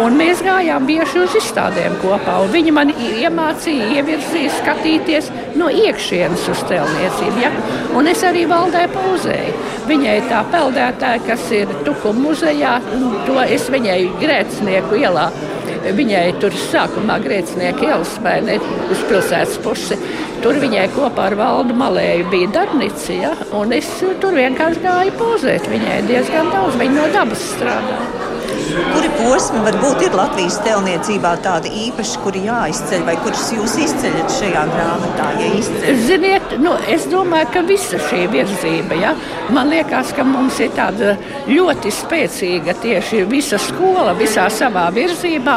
Un 0.00 0.16
mēs 0.16 0.40
gājām 0.46 0.86
bieži 0.88 1.20
uz 1.20 1.36
izstādēm 1.40 1.98
kopā. 2.00 2.38
Viņi 2.54 2.72
man 2.76 2.92
iemācīja, 2.94 3.90
ievirzīja 3.98 4.54
skatīties 4.56 5.30
no 5.60 5.68
iekšienes 5.68 6.48
uz 6.52 6.64
tēlniecību. 6.70 7.44
Ja? 7.44 7.52
Un 7.98 8.08
es 8.08 8.24
arī 8.24 8.46
valdē 8.48 8.86
pauzēju. 8.94 9.56
Viņai 9.90 10.18
tā 10.30 10.44
peldētāja, 10.52 11.24
kas 11.26 11.48
ir 11.56 11.72
Tukuma 11.84 12.30
muzejā, 12.30 12.78
to 13.26 13.40
es 13.44 13.68
viņai 13.72 14.00
grēcinieku 14.22 15.02
ielā 15.02 15.28
Viņai 15.80 16.24
tur 16.42 16.54
sākumā 16.68 17.16
grēcinieka 17.24 17.86
ielas 17.88 18.12
vai 18.24 18.36
ne 18.44 18.58
uz 18.92 19.04
pilsētas 19.08 19.56
pusi. 19.64 19.96
Tur 20.44 20.56
viņai 20.60 20.86
kopā 20.94 21.28
ar 21.30 21.36
valdu 21.36 21.76
malēju 21.76 22.28
bija 22.32 22.48
darbnīca, 22.54 23.12
ja? 23.16 23.32
un 23.56 23.72
es 23.76 23.88
tur 24.22 24.36
vienkārši 24.36 24.84
gāju 24.84 25.16
pozēt. 25.20 25.68
Viņai 25.68 26.02
diezgan 26.08 26.52
daudz, 26.52 26.78
viņa 26.80 26.96
no 26.96 27.08
dabas 27.16 27.44
strādāja. 27.54 28.28
Kuri 28.70 29.08
posmi 29.16 29.60
varbūt 29.64 30.04
ir 30.06 30.14
Latvijas 30.14 30.60
tēlniecībā 30.64 31.32
tādi 31.44 31.72
īpaši, 31.88 32.20
kuri 32.24 32.44
jāizceļ, 32.46 33.02
vai 33.08 33.16
kurus 33.24 33.48
jūs 33.56 33.74
izceļat 33.86 34.34
šajā 34.36 34.62
grāmatā? 34.70 35.26
Ja 35.40 35.48
izceļ? 35.58 35.98
Ziniet, 36.06 36.39
nu, 36.60 36.74
es 36.88 37.06
domāju, 37.10 37.48
ka 37.54 37.62
visa 37.66 37.98
šī 38.08 38.24
virzība, 38.32 38.98
ja? 39.00 39.14
man 39.54 39.70
liekas, 39.72 40.12
ka 40.16 40.24
mums 40.26 40.60
ir 40.62 40.72
tāda 40.76 41.16
ļoti 41.48 41.92
spēcīga 41.94 42.76
tieši 42.82 43.24
visa 43.30 43.58
skola, 43.60 44.14
visā 44.18 44.46
savā 44.52 44.86
virzībā 44.94 45.56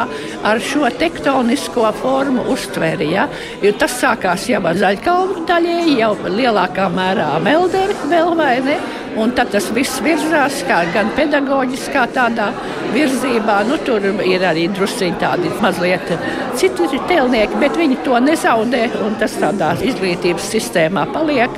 ar 0.50 0.62
šo 0.64 0.90
tektonisko 0.98 1.90
formu 2.00 2.48
uztveri. 2.54 3.12
Ja? 3.14 3.28
Jo 3.62 3.74
tas 3.78 3.96
sākās 4.00 4.48
jau 4.50 4.62
ar 4.64 4.80
zaļkalnu 4.80 5.46
daļēji, 5.48 5.98
jau 6.02 6.14
lielākā 6.28 6.90
mērā 6.94 7.32
melderi 7.44 7.96
vēl 8.10 8.36
vai 8.38 8.54
ne. 8.64 8.78
Un 9.20 9.34
tad 9.36 9.52
tas 9.54 9.68
viss 9.74 10.00
virzās 10.02 10.62
gan 10.66 11.12
pedagoģiskā 11.14 12.06
tādā 12.14 12.50
virzībā. 12.94 13.60
Nu, 13.68 13.78
tur 13.86 14.02
ir 14.26 14.44
arī 14.46 14.66
druskuļi 14.74 15.18
tādi 15.20 15.52
mazliet 15.62 16.14
citi 16.58 17.00
tēlnieki, 17.08 17.58
bet 17.62 17.78
viņi 17.78 18.00
to 18.06 18.18
nezaudē. 18.22 18.86
Tas 19.20 19.36
tādā 19.40 19.74
izglītības 19.86 20.50
sistēmā 20.54 21.06
paliek. 21.14 21.52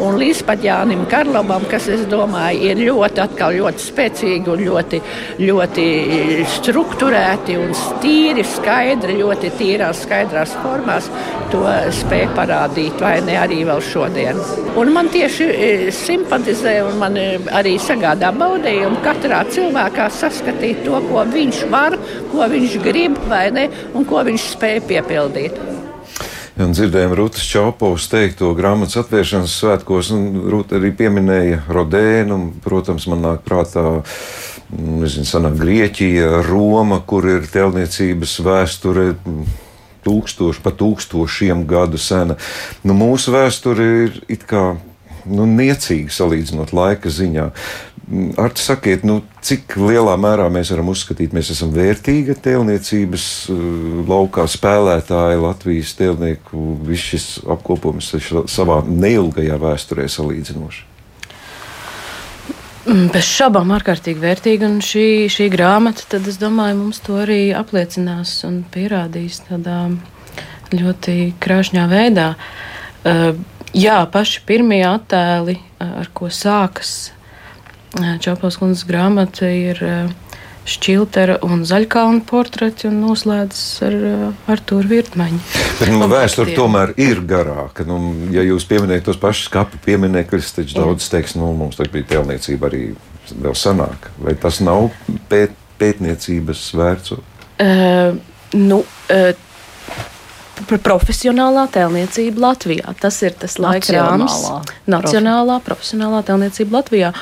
Un 0.00 0.16
līdz 0.16 0.38
pat 0.48 0.62
Jānim 0.64 1.02
Karlovam, 1.10 1.66
kas, 1.68 1.84
es 1.92 2.06
domāju, 2.08 2.70
ir 2.70 2.78
ļoti, 2.86 3.20
atkal, 3.20 3.52
ļoti 3.58 3.82
spēcīgi 3.84 4.48
un 4.48 4.62
ļoti, 4.64 5.00
ļoti 5.44 5.84
strukturēti 6.54 7.58
un 7.60 7.74
tīri, 8.00 8.44
skaidri, 8.48 9.18
ļoti 9.20 9.50
tīrās, 9.58 10.00
skaidrās 10.06 10.54
formās, 10.62 11.10
to 11.52 11.66
spēja 12.00 12.30
parādīt, 12.38 12.96
vai 13.02 13.18
ne 13.26 13.36
arī 13.42 13.60
vēl 13.68 13.84
šodien. 13.84 14.40
Un 14.80 14.94
man 14.94 15.10
tieši 15.12 15.50
e, 15.50 15.70
simpatizē 15.92 16.78
un 16.86 16.96
man 17.00 17.16
arī 17.56 17.76
sagādā 17.80 18.30
baudījumu 18.36 19.00
katrā 19.04 19.42
cilvēkā 19.52 20.08
saskatīt 20.12 20.84
to, 20.86 21.00
ko 21.08 21.24
viņš 21.28 21.64
var, 21.72 21.96
ko 22.32 22.48
viņš 22.52 22.78
grib, 22.84 23.18
ne, 23.56 23.68
un 23.94 24.08
ko 24.08 24.24
viņš 24.26 24.50
spēja 24.54 24.84
piepildīt. 24.88 25.60
Un 26.60 26.74
dzirdējām 26.76 27.14
Rūtas 27.16 27.46
Čaupovas 27.48 28.04
teikto 28.12 28.50
grāmatas 28.58 28.98
atvēršanas 29.00 29.52
svētkos, 29.62 30.10
un 30.12 30.26
Rūta 30.52 30.76
arī 30.76 30.90
pieminēja 30.98 31.62
Rodēnu, 31.72 32.36
protams, 32.64 33.06
man 33.08 33.22
nāk 33.24 33.40
prātā, 33.46 34.02
mm, 34.68 34.98
nezinu, 35.00 35.28
sanāk 35.30 35.56
Grieķija, 35.62 36.42
Roma, 36.50 37.00
kur 37.00 37.28
ir 37.30 37.48
telniecības 37.48 38.36
vēsture 38.44 39.06
tūkstoši, 40.04 40.62
pa 40.64 40.74
tūkstošiem 40.76 41.64
gadu 41.70 42.00
sena. 42.00 42.36
Nu, 42.84 42.96
mūsu 42.98 43.32
vēsture 43.32 43.88
ir 44.04 44.20
it 44.28 44.44
kā 44.48 44.74
nu, 45.28 45.46
niecīgi 45.48 46.12
salīdzinot 46.14 46.74
laika 46.76 47.10
ziņā. 47.12 47.50
Mm, 48.10 48.32
Ar 48.42 48.50
to 48.56 48.62
sakiet, 48.62 49.04
nu, 49.06 49.20
cik 49.44 49.76
lielā 49.78 50.16
mērā 50.18 50.48
mēs 50.50 50.72
varam 50.74 50.90
uzskatīt, 50.90 51.34
mēs 51.36 51.52
esam 51.54 51.70
vērtīga 51.74 52.34
tēlniecības 52.42 53.26
uh, 53.52 53.64
laukā 54.08 54.46
spēlētāji, 54.50 55.42
Latvijas 55.44 55.94
tēlnieku, 55.98 56.64
viss 56.88 57.12
šis 57.12 57.26
apkopojums 57.54 58.12
savā 58.50 58.80
neilgajā 58.88 59.60
vēsturē 59.62 60.08
salīdzinoši. 60.10 60.86
Mm, 62.88 63.10
Bez 63.12 63.28
šaubām 63.28 63.70
ārkārtīgi 63.76 64.22
vērtīga, 64.22 64.66
un 64.66 64.80
šī, 64.82 65.28
šī 65.30 65.50
grāmata, 65.52 66.06
tad 66.16 66.26
es 66.30 66.40
domāju, 66.40 66.80
mums 66.80 67.02
to 67.04 67.20
arī 67.22 67.52
apliecinās 67.54 68.38
un 68.48 68.62
pierādīs 68.72 69.42
tādā 69.46 69.84
ļoti 70.72 71.16
krāšņā 71.42 71.86
veidā. 71.90 72.32
Uh, 73.00 73.36
jā, 73.76 74.00
paši 74.10 74.42
pirmie 74.48 74.82
attēli, 74.88 75.58
uh, 75.60 76.00
ar 76.02 76.10
ko 76.14 76.30
sākas 76.32 77.12
uh, 77.98 78.16
Čaupās 78.22 78.58
kundzes 78.60 78.86
grāmata, 78.88 79.48
ir 79.50 79.80
uh, 79.84 80.30
Šķiltera 80.70 81.38
un 81.42 81.64
Zaļkalna 81.66 82.20
portreti 82.28 82.86
un 82.90 83.00
noslēdzas 83.02 83.62
ar 83.86 83.94
Artūru 84.52 84.90
Virtmaņu. 84.90 85.40
Bet 85.80 85.90
nu, 85.90 86.04
vēsture 86.10 86.52
tomēr 86.54 86.92
ir 87.00 87.22
garāka. 87.26 87.86
Nu, 87.88 87.96
ja 88.30 88.44
jūs 88.44 88.68
pieminējat 88.70 89.08
tos 89.08 89.18
pašus 89.18 89.48
kapu 89.50 89.80
pieminekļus, 89.86 90.52
tad 90.58 90.74
daudz 90.76 91.08
teiks, 91.10 91.34
nu, 91.40 91.48
mums 91.56 91.80
tā 91.80 91.88
bija 91.90 92.10
tēlniecība 92.12 92.68
arī 92.68 92.82
vēl 93.32 93.56
senāk. 93.56 94.10
Vai 94.20 94.36
tas 94.38 94.60
nav 94.62 94.90
pēt, 95.32 95.56
pētniecības 95.80 96.66
vērts? 96.76 97.16
Uh, 97.16 98.20
nu, 98.54 98.82
uh, 98.84 99.32
pr- 100.70 100.80
profesionālā 100.86 101.66
tēlniecība 101.74 102.44
Latvijā. 102.46 102.94
Tas 103.00 103.18
ir 103.26 103.34
tas 103.38 103.58
laika 103.60 103.96
rāmis. 103.96 104.36
Nacionālā. 104.90 105.58
Profesionālā 105.66 106.22
tēlniecība 106.26 106.78
Latvijā. 106.78 107.14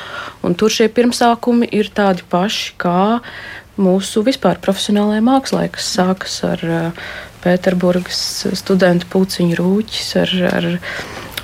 Un 0.45 0.55
tur 0.55 0.73
šie 0.73 0.87
pirmsākumi 0.93 1.69
ir 1.75 1.89
tādi 1.95 2.25
paši 2.29 2.75
kā 2.79 2.99
mūsu 3.79 4.23
vispār 4.27 4.59
profesionālajā 4.61 5.23
mākslā, 5.25 5.65
kas 5.73 5.89
sākas 5.97 6.37
ar 6.47 6.63
uh, 6.67 7.09
Pēterburgas 7.43 8.21
studentu 8.59 9.07
puciņu 9.13 9.57
rūķis, 9.59 10.07
ar, 10.19 10.33
ar 10.51 10.69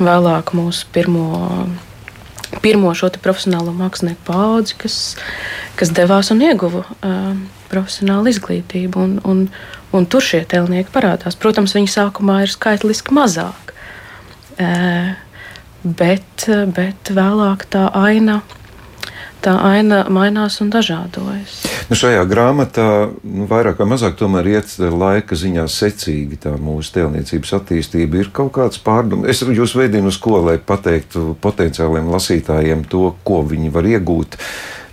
vēlāk 0.04 0.52
mūsu 0.58 0.90
pirmo 0.96 1.46
pirmo 2.62 2.92
šo 2.96 3.10
profesionālo 3.22 3.74
mākslinieku 3.76 4.22
paudzi, 4.28 4.76
kas, 4.80 4.96
kas 5.80 5.92
devās 5.96 6.32
un 6.34 6.44
ieguva 6.46 6.84
uh, 6.86 7.32
profesionālu 7.72 8.32
izglītību. 8.32 9.02
Un, 9.02 9.18
un, 9.26 9.46
un 9.96 10.08
tur 10.10 10.24
šie 10.24 10.44
tēlnieki 10.50 10.94
parādās. 10.94 11.38
Protams, 11.40 11.76
viņi 11.78 11.92
sākumā 11.92 12.42
ir 12.46 12.54
skaitliski 12.54 13.16
mazāk, 13.16 13.74
bet, 15.84 16.50
bet 16.76 17.16
vēlāk 17.16 17.68
tā 17.72 17.90
aina. 17.96 18.42
Tā 19.46 19.52
aina 19.62 20.00
mainās 20.10 20.56
un 20.64 20.72
dažādojas. 20.74 21.60
Nu, 21.86 21.94
šajā 21.94 22.24
grāmatā 22.26 22.86
nu, 23.22 23.46
vairāk 23.46 23.78
vai 23.78 23.86
mazāk 23.92 24.16
iet 24.50 24.72
laika 24.80 25.38
ziņā 25.38 25.68
secīgi 25.70 26.40
tā 26.42 26.56
mūsu 26.58 26.96
tēlniecības 26.96 27.54
attīstība. 27.60 28.24
Ir 28.24 28.32
kaut 28.34 28.56
kāds 28.56 28.82
pārdoms. 28.82 29.28
Es 29.30 29.44
jūs 29.46 29.76
veidinu 29.78 30.10
uz 30.10 30.18
ko, 30.18 30.40
lai 30.48 30.58
pateiktu 30.58 31.36
potenciāliem 31.46 32.10
lasītājiem 32.10 32.88
to, 32.90 33.12
ko 33.22 33.44
viņi 33.46 33.70
var 33.76 33.86
iegūt. 33.86 34.40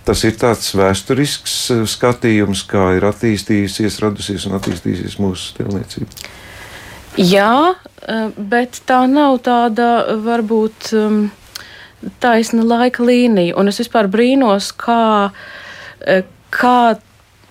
Tas 0.03 0.23
ir 0.27 0.35
tāds 0.39 0.73
vēsturisks 0.75 1.57
eh, 1.71 1.83
skatījums, 1.87 2.65
kā 2.67 2.89
ir 2.97 3.05
attīstījusies, 3.07 4.01
radusies 4.03 4.47
un 4.49 4.57
attīstījusies 4.57 5.19
mūsu 5.23 5.55
tēlniecība. 5.59 6.27
Jā, 7.21 7.75
eh, 8.03 8.27
bet 8.35 8.81
tā 8.89 9.03
nav 9.07 9.39
tāda 9.45 10.17
varbūt 10.25 10.91
um, 10.99 11.23
taisna 12.23 12.65
laika 12.67 13.05
līnija. 13.05 13.55
Un 13.59 13.71
es 13.71 13.79
vispār 13.79 14.09
brīnos, 14.11 14.73
kā, 14.75 15.31
eh, 16.03 16.23
kā 16.51 16.77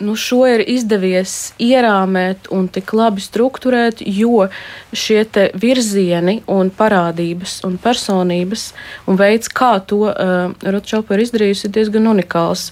nu, 0.03 0.17
šo 0.19 0.43
ir 0.51 0.63
izdevies 0.69 1.53
ierāmēt 1.63 2.51
un 2.55 2.67
tik 2.73 2.93
labi 2.97 3.23
strukturēt, 3.23 4.03
jo 4.03 4.49
šie 4.93 5.23
virzieni 5.59 6.41
un 6.51 6.73
parādības 6.75 7.61
un 7.69 7.79
personības 7.83 8.73
un 9.09 9.21
veids, 9.21 9.49
kā 9.49 9.77
to 9.87 10.11
uh, 10.11 10.53
Rutšopa 10.63 11.17
ir 11.17 11.25
izdarījusi, 11.27 11.69
ir 11.69 11.75
diezgan 11.79 12.11
unikāls. 12.11 12.69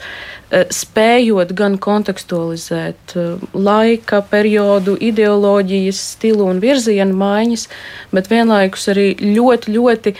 Uh, 0.50 0.66
spējot 0.74 1.54
gan 1.56 1.78
kontekstualizēt 1.78 3.16
uh, 3.16 3.42
laika, 3.54 4.22
periodu, 4.30 4.96
ideoloģijas, 4.98 6.02
stilu 6.16 6.48
un 6.50 6.62
virzienu 6.62 7.16
maiņas, 7.16 7.68
bet 8.14 8.30
vienlaikus 8.32 8.90
arī 8.92 9.12
ļoti, 9.22 9.76
ļoti 9.78 10.16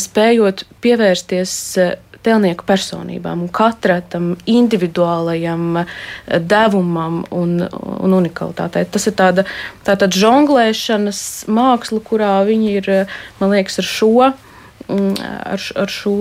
spējot 0.00 0.66
pievērsties 0.82 1.54
tēlnieku 2.24 2.66
personībām 2.68 3.46
katra 3.54 4.00
tam 4.10 4.32
individuālajam 4.50 5.82
eh, 5.82 5.92
devumam 6.40 7.22
un, 7.34 7.58
un 7.64 8.16
unikalitātei. 8.20 8.86
Tas 8.90 9.08
ir 9.10 9.16
tāda, 9.18 9.46
tāda 9.86 10.08
žonglēšanas 10.12 11.20
māksla, 11.52 12.00
kurā 12.04 12.34
viņi 12.48 12.72
ir, 12.80 12.90
eh, 12.90 13.20
man 13.40 13.54
liekas, 13.56 13.80
ar 13.82 13.90
šo. 13.90 14.32
mm, 14.88 15.12
Ar, 15.54 15.60
ar 15.80 15.88
šo, 15.88 16.16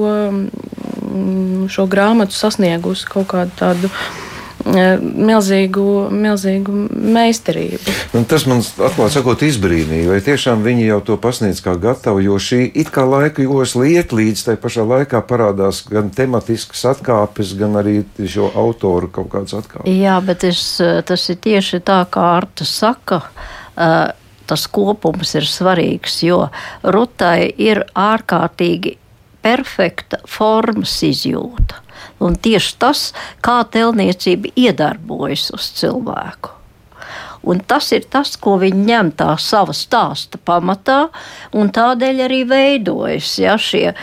mm, 1.04 1.66
šo 1.74 1.88
grāmatu 1.92 2.36
sasniegusi 2.38 3.10
kaut 3.10 3.28
kādu 3.34 3.52
tādu 3.60 3.90
eh, 3.92 4.33
milzīgu, 4.66 5.86
milzīgu 6.14 6.76
meistarību. 6.92 7.96
Un 8.18 8.26
tas 8.30 8.46
man 8.50 8.64
atklāti 8.64 9.18
sakot, 9.18 9.44
izbrīnīja, 9.46 10.08
vai 10.12 10.22
tiešām 10.24 10.64
viņi 10.66 10.88
jau 10.88 11.00
to 11.10 11.18
pasniedz 11.22 11.60
kā 11.66 11.76
gatavu, 11.82 12.24
jo 12.24 12.40
šī 12.40 12.64
it 12.84 12.92
kā 12.94 13.06
laika 13.08 13.44
josla 13.44 13.90
iet 13.92 14.16
līdz 14.16 14.46
tai 14.48 14.58
pašā 14.62 14.86
laikā 14.88 15.24
parādās 15.28 15.84
gan 15.90 16.12
tematiskas 16.14 16.86
atkāpes, 16.94 17.56
gan 17.60 17.78
arī 17.82 18.02
šo 18.24 18.50
autoru 18.56 19.12
kaut 19.12 19.32
kādas 19.34 19.58
atkāpes. 19.60 19.92
Jā, 19.92 20.18
bet 20.26 20.48
es, 20.48 20.64
eh, 20.82 21.02
tas 21.06 21.30
ir 21.30 21.40
tieši 21.44 21.84
tā, 21.84 22.04
kā 22.10 22.34
Arta 22.38 22.66
saka. 22.66 23.22
eh, 23.78 24.12
Tas 24.46 24.66
kopums 24.68 25.36
ir 25.40 25.46
svarīgs, 25.48 26.18
jo 26.28 26.50
Rutai 26.84 27.54
ir 27.64 27.80
ārkārtīgi 27.96 28.98
perfekta 29.44 30.20
formas 30.28 30.98
izjūta. 31.08 31.83
Un 32.24 32.36
tieši 32.40 32.76
tas, 32.80 33.06
kā 33.44 33.62
telniecība 33.74 34.54
iedarbojas 34.56 35.50
uz 35.56 35.72
cilvēku. 35.80 36.60
Un 37.44 37.60
tas 37.60 37.90
ir 37.92 38.06
tas, 38.08 38.38
ko 38.40 38.56
viņi 38.62 38.86
ņem 38.88 39.10
tā 39.20 39.34
sava 39.42 39.74
stāsta 39.76 40.40
pamatā, 40.48 41.10
un 41.52 41.72
tādēļ 41.76 42.22
arī 42.24 42.40
veidojas 42.48 43.34
ja, 43.42 43.58
šie 43.60 43.90
e, 43.92 43.96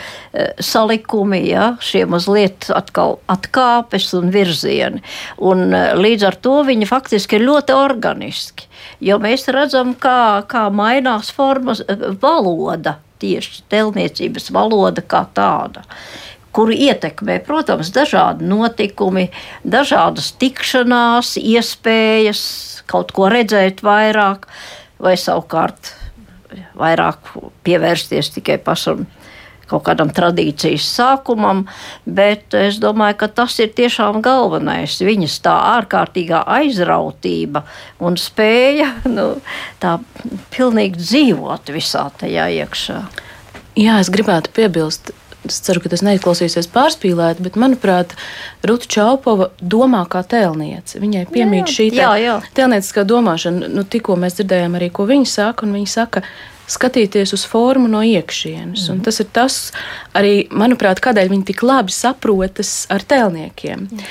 salikumi, 0.61 1.41
ja, 1.49 1.71
šie 1.81 2.03
mazliet 2.09 2.69
atkal 2.77 3.17
atkāpes 3.31 4.11
un 4.19 4.29
virzieni. 4.33 5.01
Un, 5.41 5.71
e, 5.73 5.83
līdz 5.97 6.29
ar 6.29 6.37
to 6.45 6.59
viņi 6.69 6.89
faktiski 6.89 7.39
ir 7.39 7.47
ļoti 7.49 7.73
organiski, 7.73 8.69
jo 9.09 9.17
mēs 9.21 9.49
redzam, 9.49 9.95
kā, 9.97 10.45
kā 10.45 10.67
mainās 10.69 11.33
formas, 11.33 11.81
e, 11.81 11.97
valoda, 12.21 12.99
tieši 13.21 13.65
telniecības 13.69 14.49
valoda 14.53 15.01
kā 15.05 15.25
tāda 15.33 15.81
kuru 16.55 16.75
ietekmē, 16.75 17.39
protams, 17.45 17.91
dažādi 17.95 18.47
notikumi, 18.47 19.29
dažādas 19.63 20.31
tikšanās, 20.41 21.37
iespējas 21.39 22.43
kaut 22.91 23.13
ko 23.15 23.29
redzēt 23.31 23.83
vairāk, 23.85 24.47
vai 25.01 25.15
savukārt 25.19 25.93
vairāk 26.77 27.33
pievērsties 27.63 28.33
tikai 28.35 28.59
pašam 28.61 29.05
kaut 29.71 29.85
kādam 29.87 30.09
tradīcijas 30.11 30.83
sākumam, 30.97 31.63
bet 32.03 32.55
es 32.59 32.79
domāju, 32.83 33.21
ka 33.21 33.29
tas 33.39 33.55
ir 33.63 33.71
tiešām 33.77 34.19
galvenais. 34.25 34.97
Viņas 34.99 35.37
tā 35.45 35.53
ārkārtīgā 35.77 36.43
aizrautība 36.59 37.63
un 38.03 38.19
spēja 38.19 38.91
nu, 39.07 39.29
tā 39.79 39.97
pilnīgi 40.51 40.99
dzīvot 40.99 41.71
visā 41.71 42.09
tajā 42.19 42.49
iekšā. 42.59 42.99
Jā, 43.79 44.01
es 44.03 44.11
gribētu 44.11 44.51
piebilst. 44.57 45.13
Es 45.47 45.57
ceru, 45.65 45.81
ka 45.81 45.89
tas 45.89 46.03
neizklausīsies 46.05 46.69
pārspīlēti, 46.69 47.41
bet, 47.41 47.57
manuprāt, 47.57 48.13
Ruta 48.67 48.85
Čaupova 48.93 49.49
domā 49.57 50.03
kā 50.11 50.21
tēlniece. 50.21 51.01
Viņai 51.01 51.25
piemīt 51.33 51.65
Jā, 51.65 51.73
šī 51.77 51.87
tā 51.95 52.01
jā, 52.03 52.11
jā. 52.21 52.35
tēlnieciskā 52.59 53.05
domāšana. 53.09 53.71
Nu, 53.73 53.81
tikko 53.81 54.19
mēs 54.21 54.37
dzirdējām 54.37 54.77
arī, 54.77 54.91
ko 54.93 55.07
viņa 55.09 55.31
saka, 55.31 55.65
un 55.65 55.73
viņa 55.79 55.89
saka, 55.95 56.21
skatīties 56.71 57.33
uz 57.35 57.45
formu 57.49 57.89
no 57.91 58.01
iekšienes. 58.05 58.87
Mm. 58.89 59.01
Tas 59.05 59.19
ir 59.23 59.29
tas, 59.33 59.57
arī, 60.17 60.47
manuprāt, 60.51 61.01
kādēļ 61.03 61.31
viņi 61.33 61.47
tik 61.51 61.63
labi 61.67 61.93
saprotas 61.95 62.85
ar 62.93 63.03
tēlniekiem. 63.03 63.87
Mm. 63.87 64.05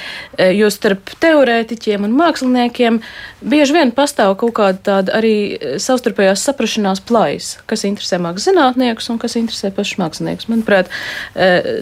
Jo 0.57 0.71
starp 0.73 1.15
teorētiķiem 1.23 2.07
un 2.07 2.17
māksliniekiem 2.19 3.01
bieži 3.41 3.77
vien 3.77 3.95
pastāv 3.97 4.37
kaut 4.41 4.55
kāda 4.59 4.83
tāda 4.91 5.17
arī 5.19 5.35
savstarpējās 5.81 6.45
saprašanās 6.49 7.03
plaisa, 7.09 7.63
kas 7.71 7.87
interesē 7.89 8.21
mākslas 8.21 8.51
zinātniekus 8.51 9.11
un 9.13 9.21
kas 9.23 9.37
interesē 9.41 9.73
pašus 9.75 10.01
māksliniekus. 10.03 10.49
Manuprāt, 10.51 10.91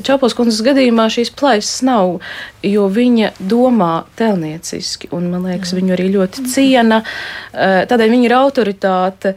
Čaupos 0.07 0.35
kundzes 0.39 0.63
gadījumā 0.67 1.09
šīs 1.13 1.33
plaisas 1.39 1.81
nav, 1.87 2.19
jo 2.65 2.87
viņa 2.93 3.33
domā 3.51 4.05
tēlnieciski, 4.19 5.11
un 5.15 5.31
man 5.33 5.47
liekas, 5.49 5.75
viņu 5.77 5.95
arī 5.97 6.09
ļoti 6.15 6.45
ciena. 6.51 7.01
Tādēļ 7.53 8.15
viņa 8.15 8.29
ir 8.29 8.37
autoritāte 8.39 9.35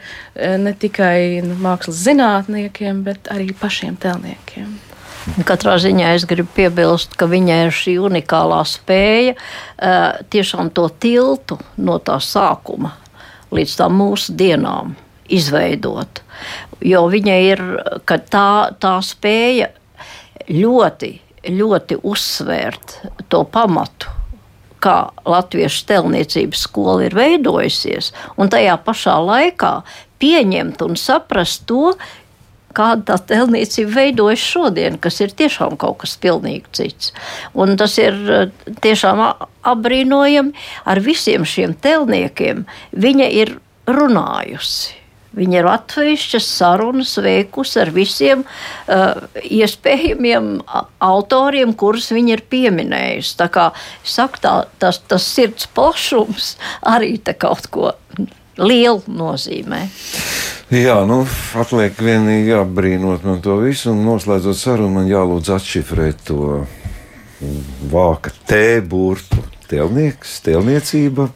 ne 0.61 0.73
tikai 0.77 1.30
nu, 1.45 1.57
mākslas 1.61 2.01
zinātniekiem, 2.05 3.03
bet 3.07 3.29
arī 3.33 3.51
pašiem 3.57 3.97
tēlniekiem. 4.01 4.71
Katrā 5.45 5.75
ziņā 5.77 6.15
es 6.17 6.25
gribu 6.25 6.49
piebilst, 6.55 7.13
ka 7.17 7.27
viņai 7.29 7.59
ir 7.67 7.75
šī 7.77 7.93
unikālā 8.01 8.63
spēja 8.65 9.35
uh, 9.37 10.17
tiešām 10.33 10.71
to 10.73 10.87
tiltu 11.01 11.59
no 11.77 11.99
tā 12.01 12.17
sākuma 12.25 12.95
līdz 13.53 13.75
tām 13.77 13.99
mūsu 14.01 14.33
dienām 14.37 14.95
izveidot. 15.31 16.23
Jo 16.81 17.05
viņa 17.11 17.35
ir 17.45 17.61
tā, 18.07 18.47
tā 18.81 18.95
spēja 19.05 19.69
ļoti, 20.49 21.11
ļoti 21.51 21.99
uzsvērt 22.01 22.97
to 23.29 23.43
pamatu 23.45 24.17
kā 24.81 25.11
latviešu 25.29 25.85
telniecības 25.91 26.65
skola 26.65 27.05
ir 27.05 27.15
veidojusies, 27.17 28.11
un 28.41 28.49
tajā 28.49 28.79
pašā 28.81 29.19
laikā 29.21 29.73
pieņemt 30.21 30.83
un 30.85 30.97
saprast 30.99 31.65
to, 31.69 31.95
kāda 32.75 33.11
tā 33.11 33.17
tēlniecība 33.33 33.95
veidojas 33.97 34.43
šodien, 34.53 34.97
kas 35.01 35.19
ir 35.23 35.33
tiešām 35.35 35.75
kaut 35.81 36.01
kas 36.03 36.15
pilnīgi 36.21 36.71
cits. 36.77 37.11
Un 37.57 37.75
tas 37.79 37.97
ir 38.01 38.17
eh, 38.31 38.71
tiešām 38.83 39.25
apbrīnojami 39.73 40.55
ar 40.87 41.03
visiem 41.03 41.45
šiem 41.47 41.75
tēlniekiem. 41.83 42.65
Viņa 42.91 43.29
ir 43.41 43.57
runājusi. 43.91 44.97
Viņa 45.31 45.61
ir 45.61 45.67
atsevišķas 45.71 46.47
sarunas 46.57 47.13
veikusi 47.23 47.77
ar 47.79 47.91
visiem 47.95 48.41
uh, 48.43 49.21
iespējamiem 49.39 50.49
autoriem, 50.99 51.71
kurus 51.71 52.09
viņa 52.11 52.33
ir 52.35 52.43
pieminējusi. 52.51 53.37
Tā 53.39 53.47
kā 53.53 53.69
saku, 54.03 54.41
tā, 54.43 54.53
tas, 54.83 54.99
tas 55.07 55.23
sirds 55.23 55.69
plašums 55.71 56.57
arī 56.95 57.13
kaut 57.39 57.71
ko 57.71 57.93
lielu 58.59 59.01
nozīmē. 59.07 59.85
Jā, 60.71 61.01
nu, 61.03 61.25
atliek 61.59 61.97
vienīgi 61.99 62.53
apbrīnot 62.55 63.25
man 63.27 63.41
to 63.43 63.57
visu, 63.59 63.91
un 63.91 64.05
noslēdzot 64.07 64.55
sarunu, 64.55 64.93
man 65.01 65.09
jālūdz 65.11 65.51
atšifrēt 65.57 66.23
to 66.29 66.61
vāka 67.91 68.31
tēburtu. 68.47 69.43
Telnieks, 69.71 70.41
telniecība. 70.43 71.29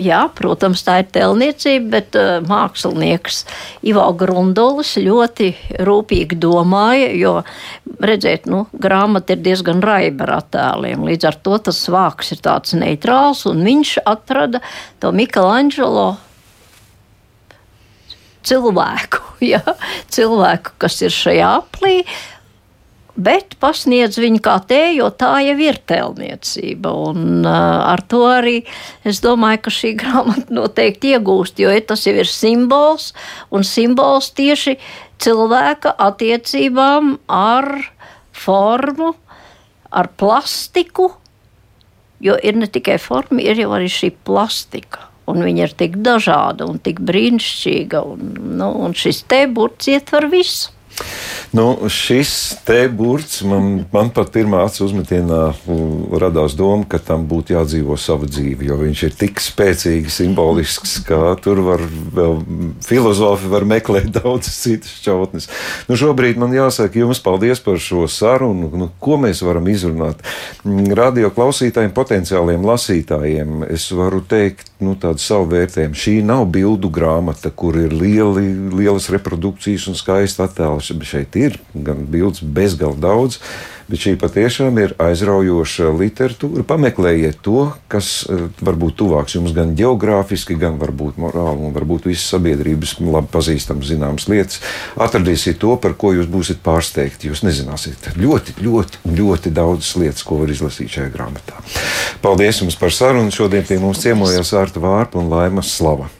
Jā, 0.00 0.20
protams, 0.32 0.80
tā 0.86 1.00
ir 1.02 1.08
telniecība, 1.12 1.88
bet 1.92 2.16
uh, 2.18 2.38
mākslinieks 2.46 3.42
Ivo 3.86 4.06
Grundulis 4.18 4.94
ļoti 4.98 5.50
rūpīgi 5.86 6.38
domāja, 6.40 7.10
jo, 7.18 7.34
redziet, 8.00 8.48
nu, 8.50 8.64
grāmata 8.72 9.36
ir 9.36 9.42
diezgan 9.44 9.82
raiba 9.84 10.24
ar 10.28 10.34
attēliem. 10.38 11.04
Līdz 11.10 11.28
ar 11.30 11.38
to 11.44 11.58
tas 11.68 11.82
vāks 11.92 12.32
ir 12.34 12.40
tāds 12.46 12.74
neitrāls, 12.78 13.44
un 13.50 13.62
viņš 13.66 13.98
atrada 14.08 14.62
to 15.02 15.12
Michelangelo 15.14 16.14
cilvēku, 18.50 19.22
ja? 19.52 19.62
cilvēku, 20.12 20.76
kas 20.82 21.00
ir 21.04 21.14
šajā 21.14 21.54
aplī. 21.62 21.96
Bet 23.20 23.56
pasniedz 23.60 24.16
viņu 24.22 24.38
kā 24.40 24.54
tēju, 24.70 25.02
jo 25.02 25.08
tā 25.12 25.32
jau 25.44 25.56
ir 25.60 25.76
tēlniecība. 25.90 26.92
Un, 27.10 27.42
uh, 27.42 27.82
ar 27.90 28.00
to 28.08 28.22
arī 28.30 28.60
es 29.04 29.20
domāju, 29.24 29.64
ka 29.66 29.74
šī 29.74 29.92
grāmata 30.02 30.56
noteikti 30.56 31.14
iegūst, 31.16 31.60
jo 31.60 31.74
tas 31.86 32.06
jau 32.06 32.14
ir 32.16 32.30
simbols 32.30 33.10
un 33.52 33.66
simbols 33.66 34.30
tieši 34.38 34.78
cilvēka 35.20 35.92
attiecībām 36.00 37.18
ar 37.28 37.68
formu, 38.32 39.12
ar 39.90 40.08
plastiku. 40.16 41.10
Jo 42.24 42.38
ir 42.40 42.56
ne 42.56 42.68
tikai 42.70 42.96
forma, 43.00 43.42
ir 43.42 43.60
jau 43.60 43.72
arī 43.76 43.88
šī 43.90 44.14
plastika 44.24 45.09
un 45.30 45.44
viņa 45.46 45.68
ir 45.68 45.76
tik 45.82 45.96
dažāda 46.04 46.66
un 46.68 46.80
tik 46.82 47.00
brīnišķīga. 47.06 48.02
Un, 48.12 48.34
nu, 48.60 48.70
un 48.84 48.96
šis 48.96 49.24
te 49.30 49.44
burts 49.50 49.90
ietver 49.92 50.28
visu. 50.32 50.74
Nu, 51.52 51.88
šis 51.90 52.54
te 52.62 52.84
burts 52.88 53.40
man, 53.42 53.84
man 53.90 54.12
pat 54.14 54.28
pirmā 54.30 54.60
acu 54.68 54.84
uzmetienā 54.86 55.40
radās 56.22 56.54
doma, 56.54 56.84
ka 56.86 57.00
tam 57.02 57.24
būtu 57.30 57.56
jādzīvo 57.56 57.96
savu 57.98 58.28
dzīvi, 58.30 58.68
jo 58.68 58.76
viņš 58.78 59.02
ir 59.08 59.16
tik 59.18 59.42
spēcīgi, 59.42 60.12
simbolisks, 60.14 61.00
ka 61.08 61.32
tur 61.42 61.58
var 61.66 61.82
vēl 62.14 62.38
filozofi 62.86 63.50
var 63.50 63.66
meklēt 63.66 64.12
daudzas 64.20 64.60
citas 64.62 64.94
šķautnes. 65.00 65.50
Nu, 65.90 65.98
šobrīd 65.98 66.38
man 66.38 66.54
jāsaka 66.54 67.02
jums 67.02 67.18
paldies 67.24 67.62
par 67.64 67.82
šo 67.82 68.06
sarunu, 68.06 68.70
nu, 68.70 68.90
ko 69.02 69.18
mēs 69.18 69.42
varam 69.42 69.66
izrunāt. 69.72 70.22
Radio 70.94 71.32
klausītājiem, 71.34 71.90
potenciāliem 71.96 72.62
lasītājiem, 72.70 73.66
es 73.74 73.88
varu 73.90 74.22
teikt 74.22 74.70
nu, 74.78 74.94
tādu 75.00 75.18
savu 75.22 75.50
vērtējumu. 75.56 75.98
Šī 75.98 76.16
nav 76.30 76.46
bildu 76.54 76.92
grāmata, 76.94 77.50
kur 77.50 77.74
ir 77.82 77.90
lieli, 77.90 78.46
lielas 78.70 79.10
reprodukcijas 79.10 79.90
un 79.90 79.98
skaisti 79.98 80.46
attēls 80.46 80.89
šeit 81.06 81.36
ir 81.38 81.58
gan 81.74 82.06
bildes 82.10 82.42
bezgalīgi 82.42 83.02
daudz, 83.02 83.38
bet 83.90 84.02
šī 84.04 84.14
patiešām 84.20 84.78
ir 84.82 84.92
aizraujoša 85.02 85.90
literatūra. 85.98 86.64
Pameklējiet 86.68 87.40
to, 87.44 87.70
kas 87.90 88.10
eh, 88.26 88.44
varbūt 88.62 88.98
tuvāks 89.00 89.34
jums 89.36 89.54
gan 89.56 89.74
geogrāfiski, 89.78 90.58
gan 90.60 90.78
varbūt 90.80 91.18
morāli, 91.20 91.66
un 91.66 91.74
varbūt 91.76 92.06
visas 92.10 92.28
sabiedrības 92.34 92.96
labi 93.02 93.32
pazīstamas 93.34 93.90
zināmas 93.90 94.28
lietas. 94.30 94.60
Atradīsiet 95.00 95.58
to, 95.62 95.74
par 95.82 95.96
ko 95.98 96.14
jūs 96.16 96.30
būsiet 96.30 96.62
pārsteigti. 96.66 97.30
Jūs 97.30 97.44
nezināsiet 97.46 98.12
ļoti, 98.20 98.58
ļoti, 98.62 99.02
ļoti 99.18 99.54
daudzas 99.56 99.96
lietas, 100.00 100.24
ko 100.26 100.42
var 100.42 100.54
izlasīt 100.54 100.94
šajā 100.94 101.10
grāmatā. 101.16 101.58
Paldies 102.22 102.62
jums 102.62 102.78
par 102.78 102.94
sarunu. 102.94 103.34
Šodien 103.34 103.66
pie 103.66 103.80
mums 103.82 104.02
ciemojās 104.04 104.54
Ārta 104.58 104.82
Vārpa 104.82 105.18
un 105.20 105.30
Laima 105.32 105.66
Slava. 105.66 106.10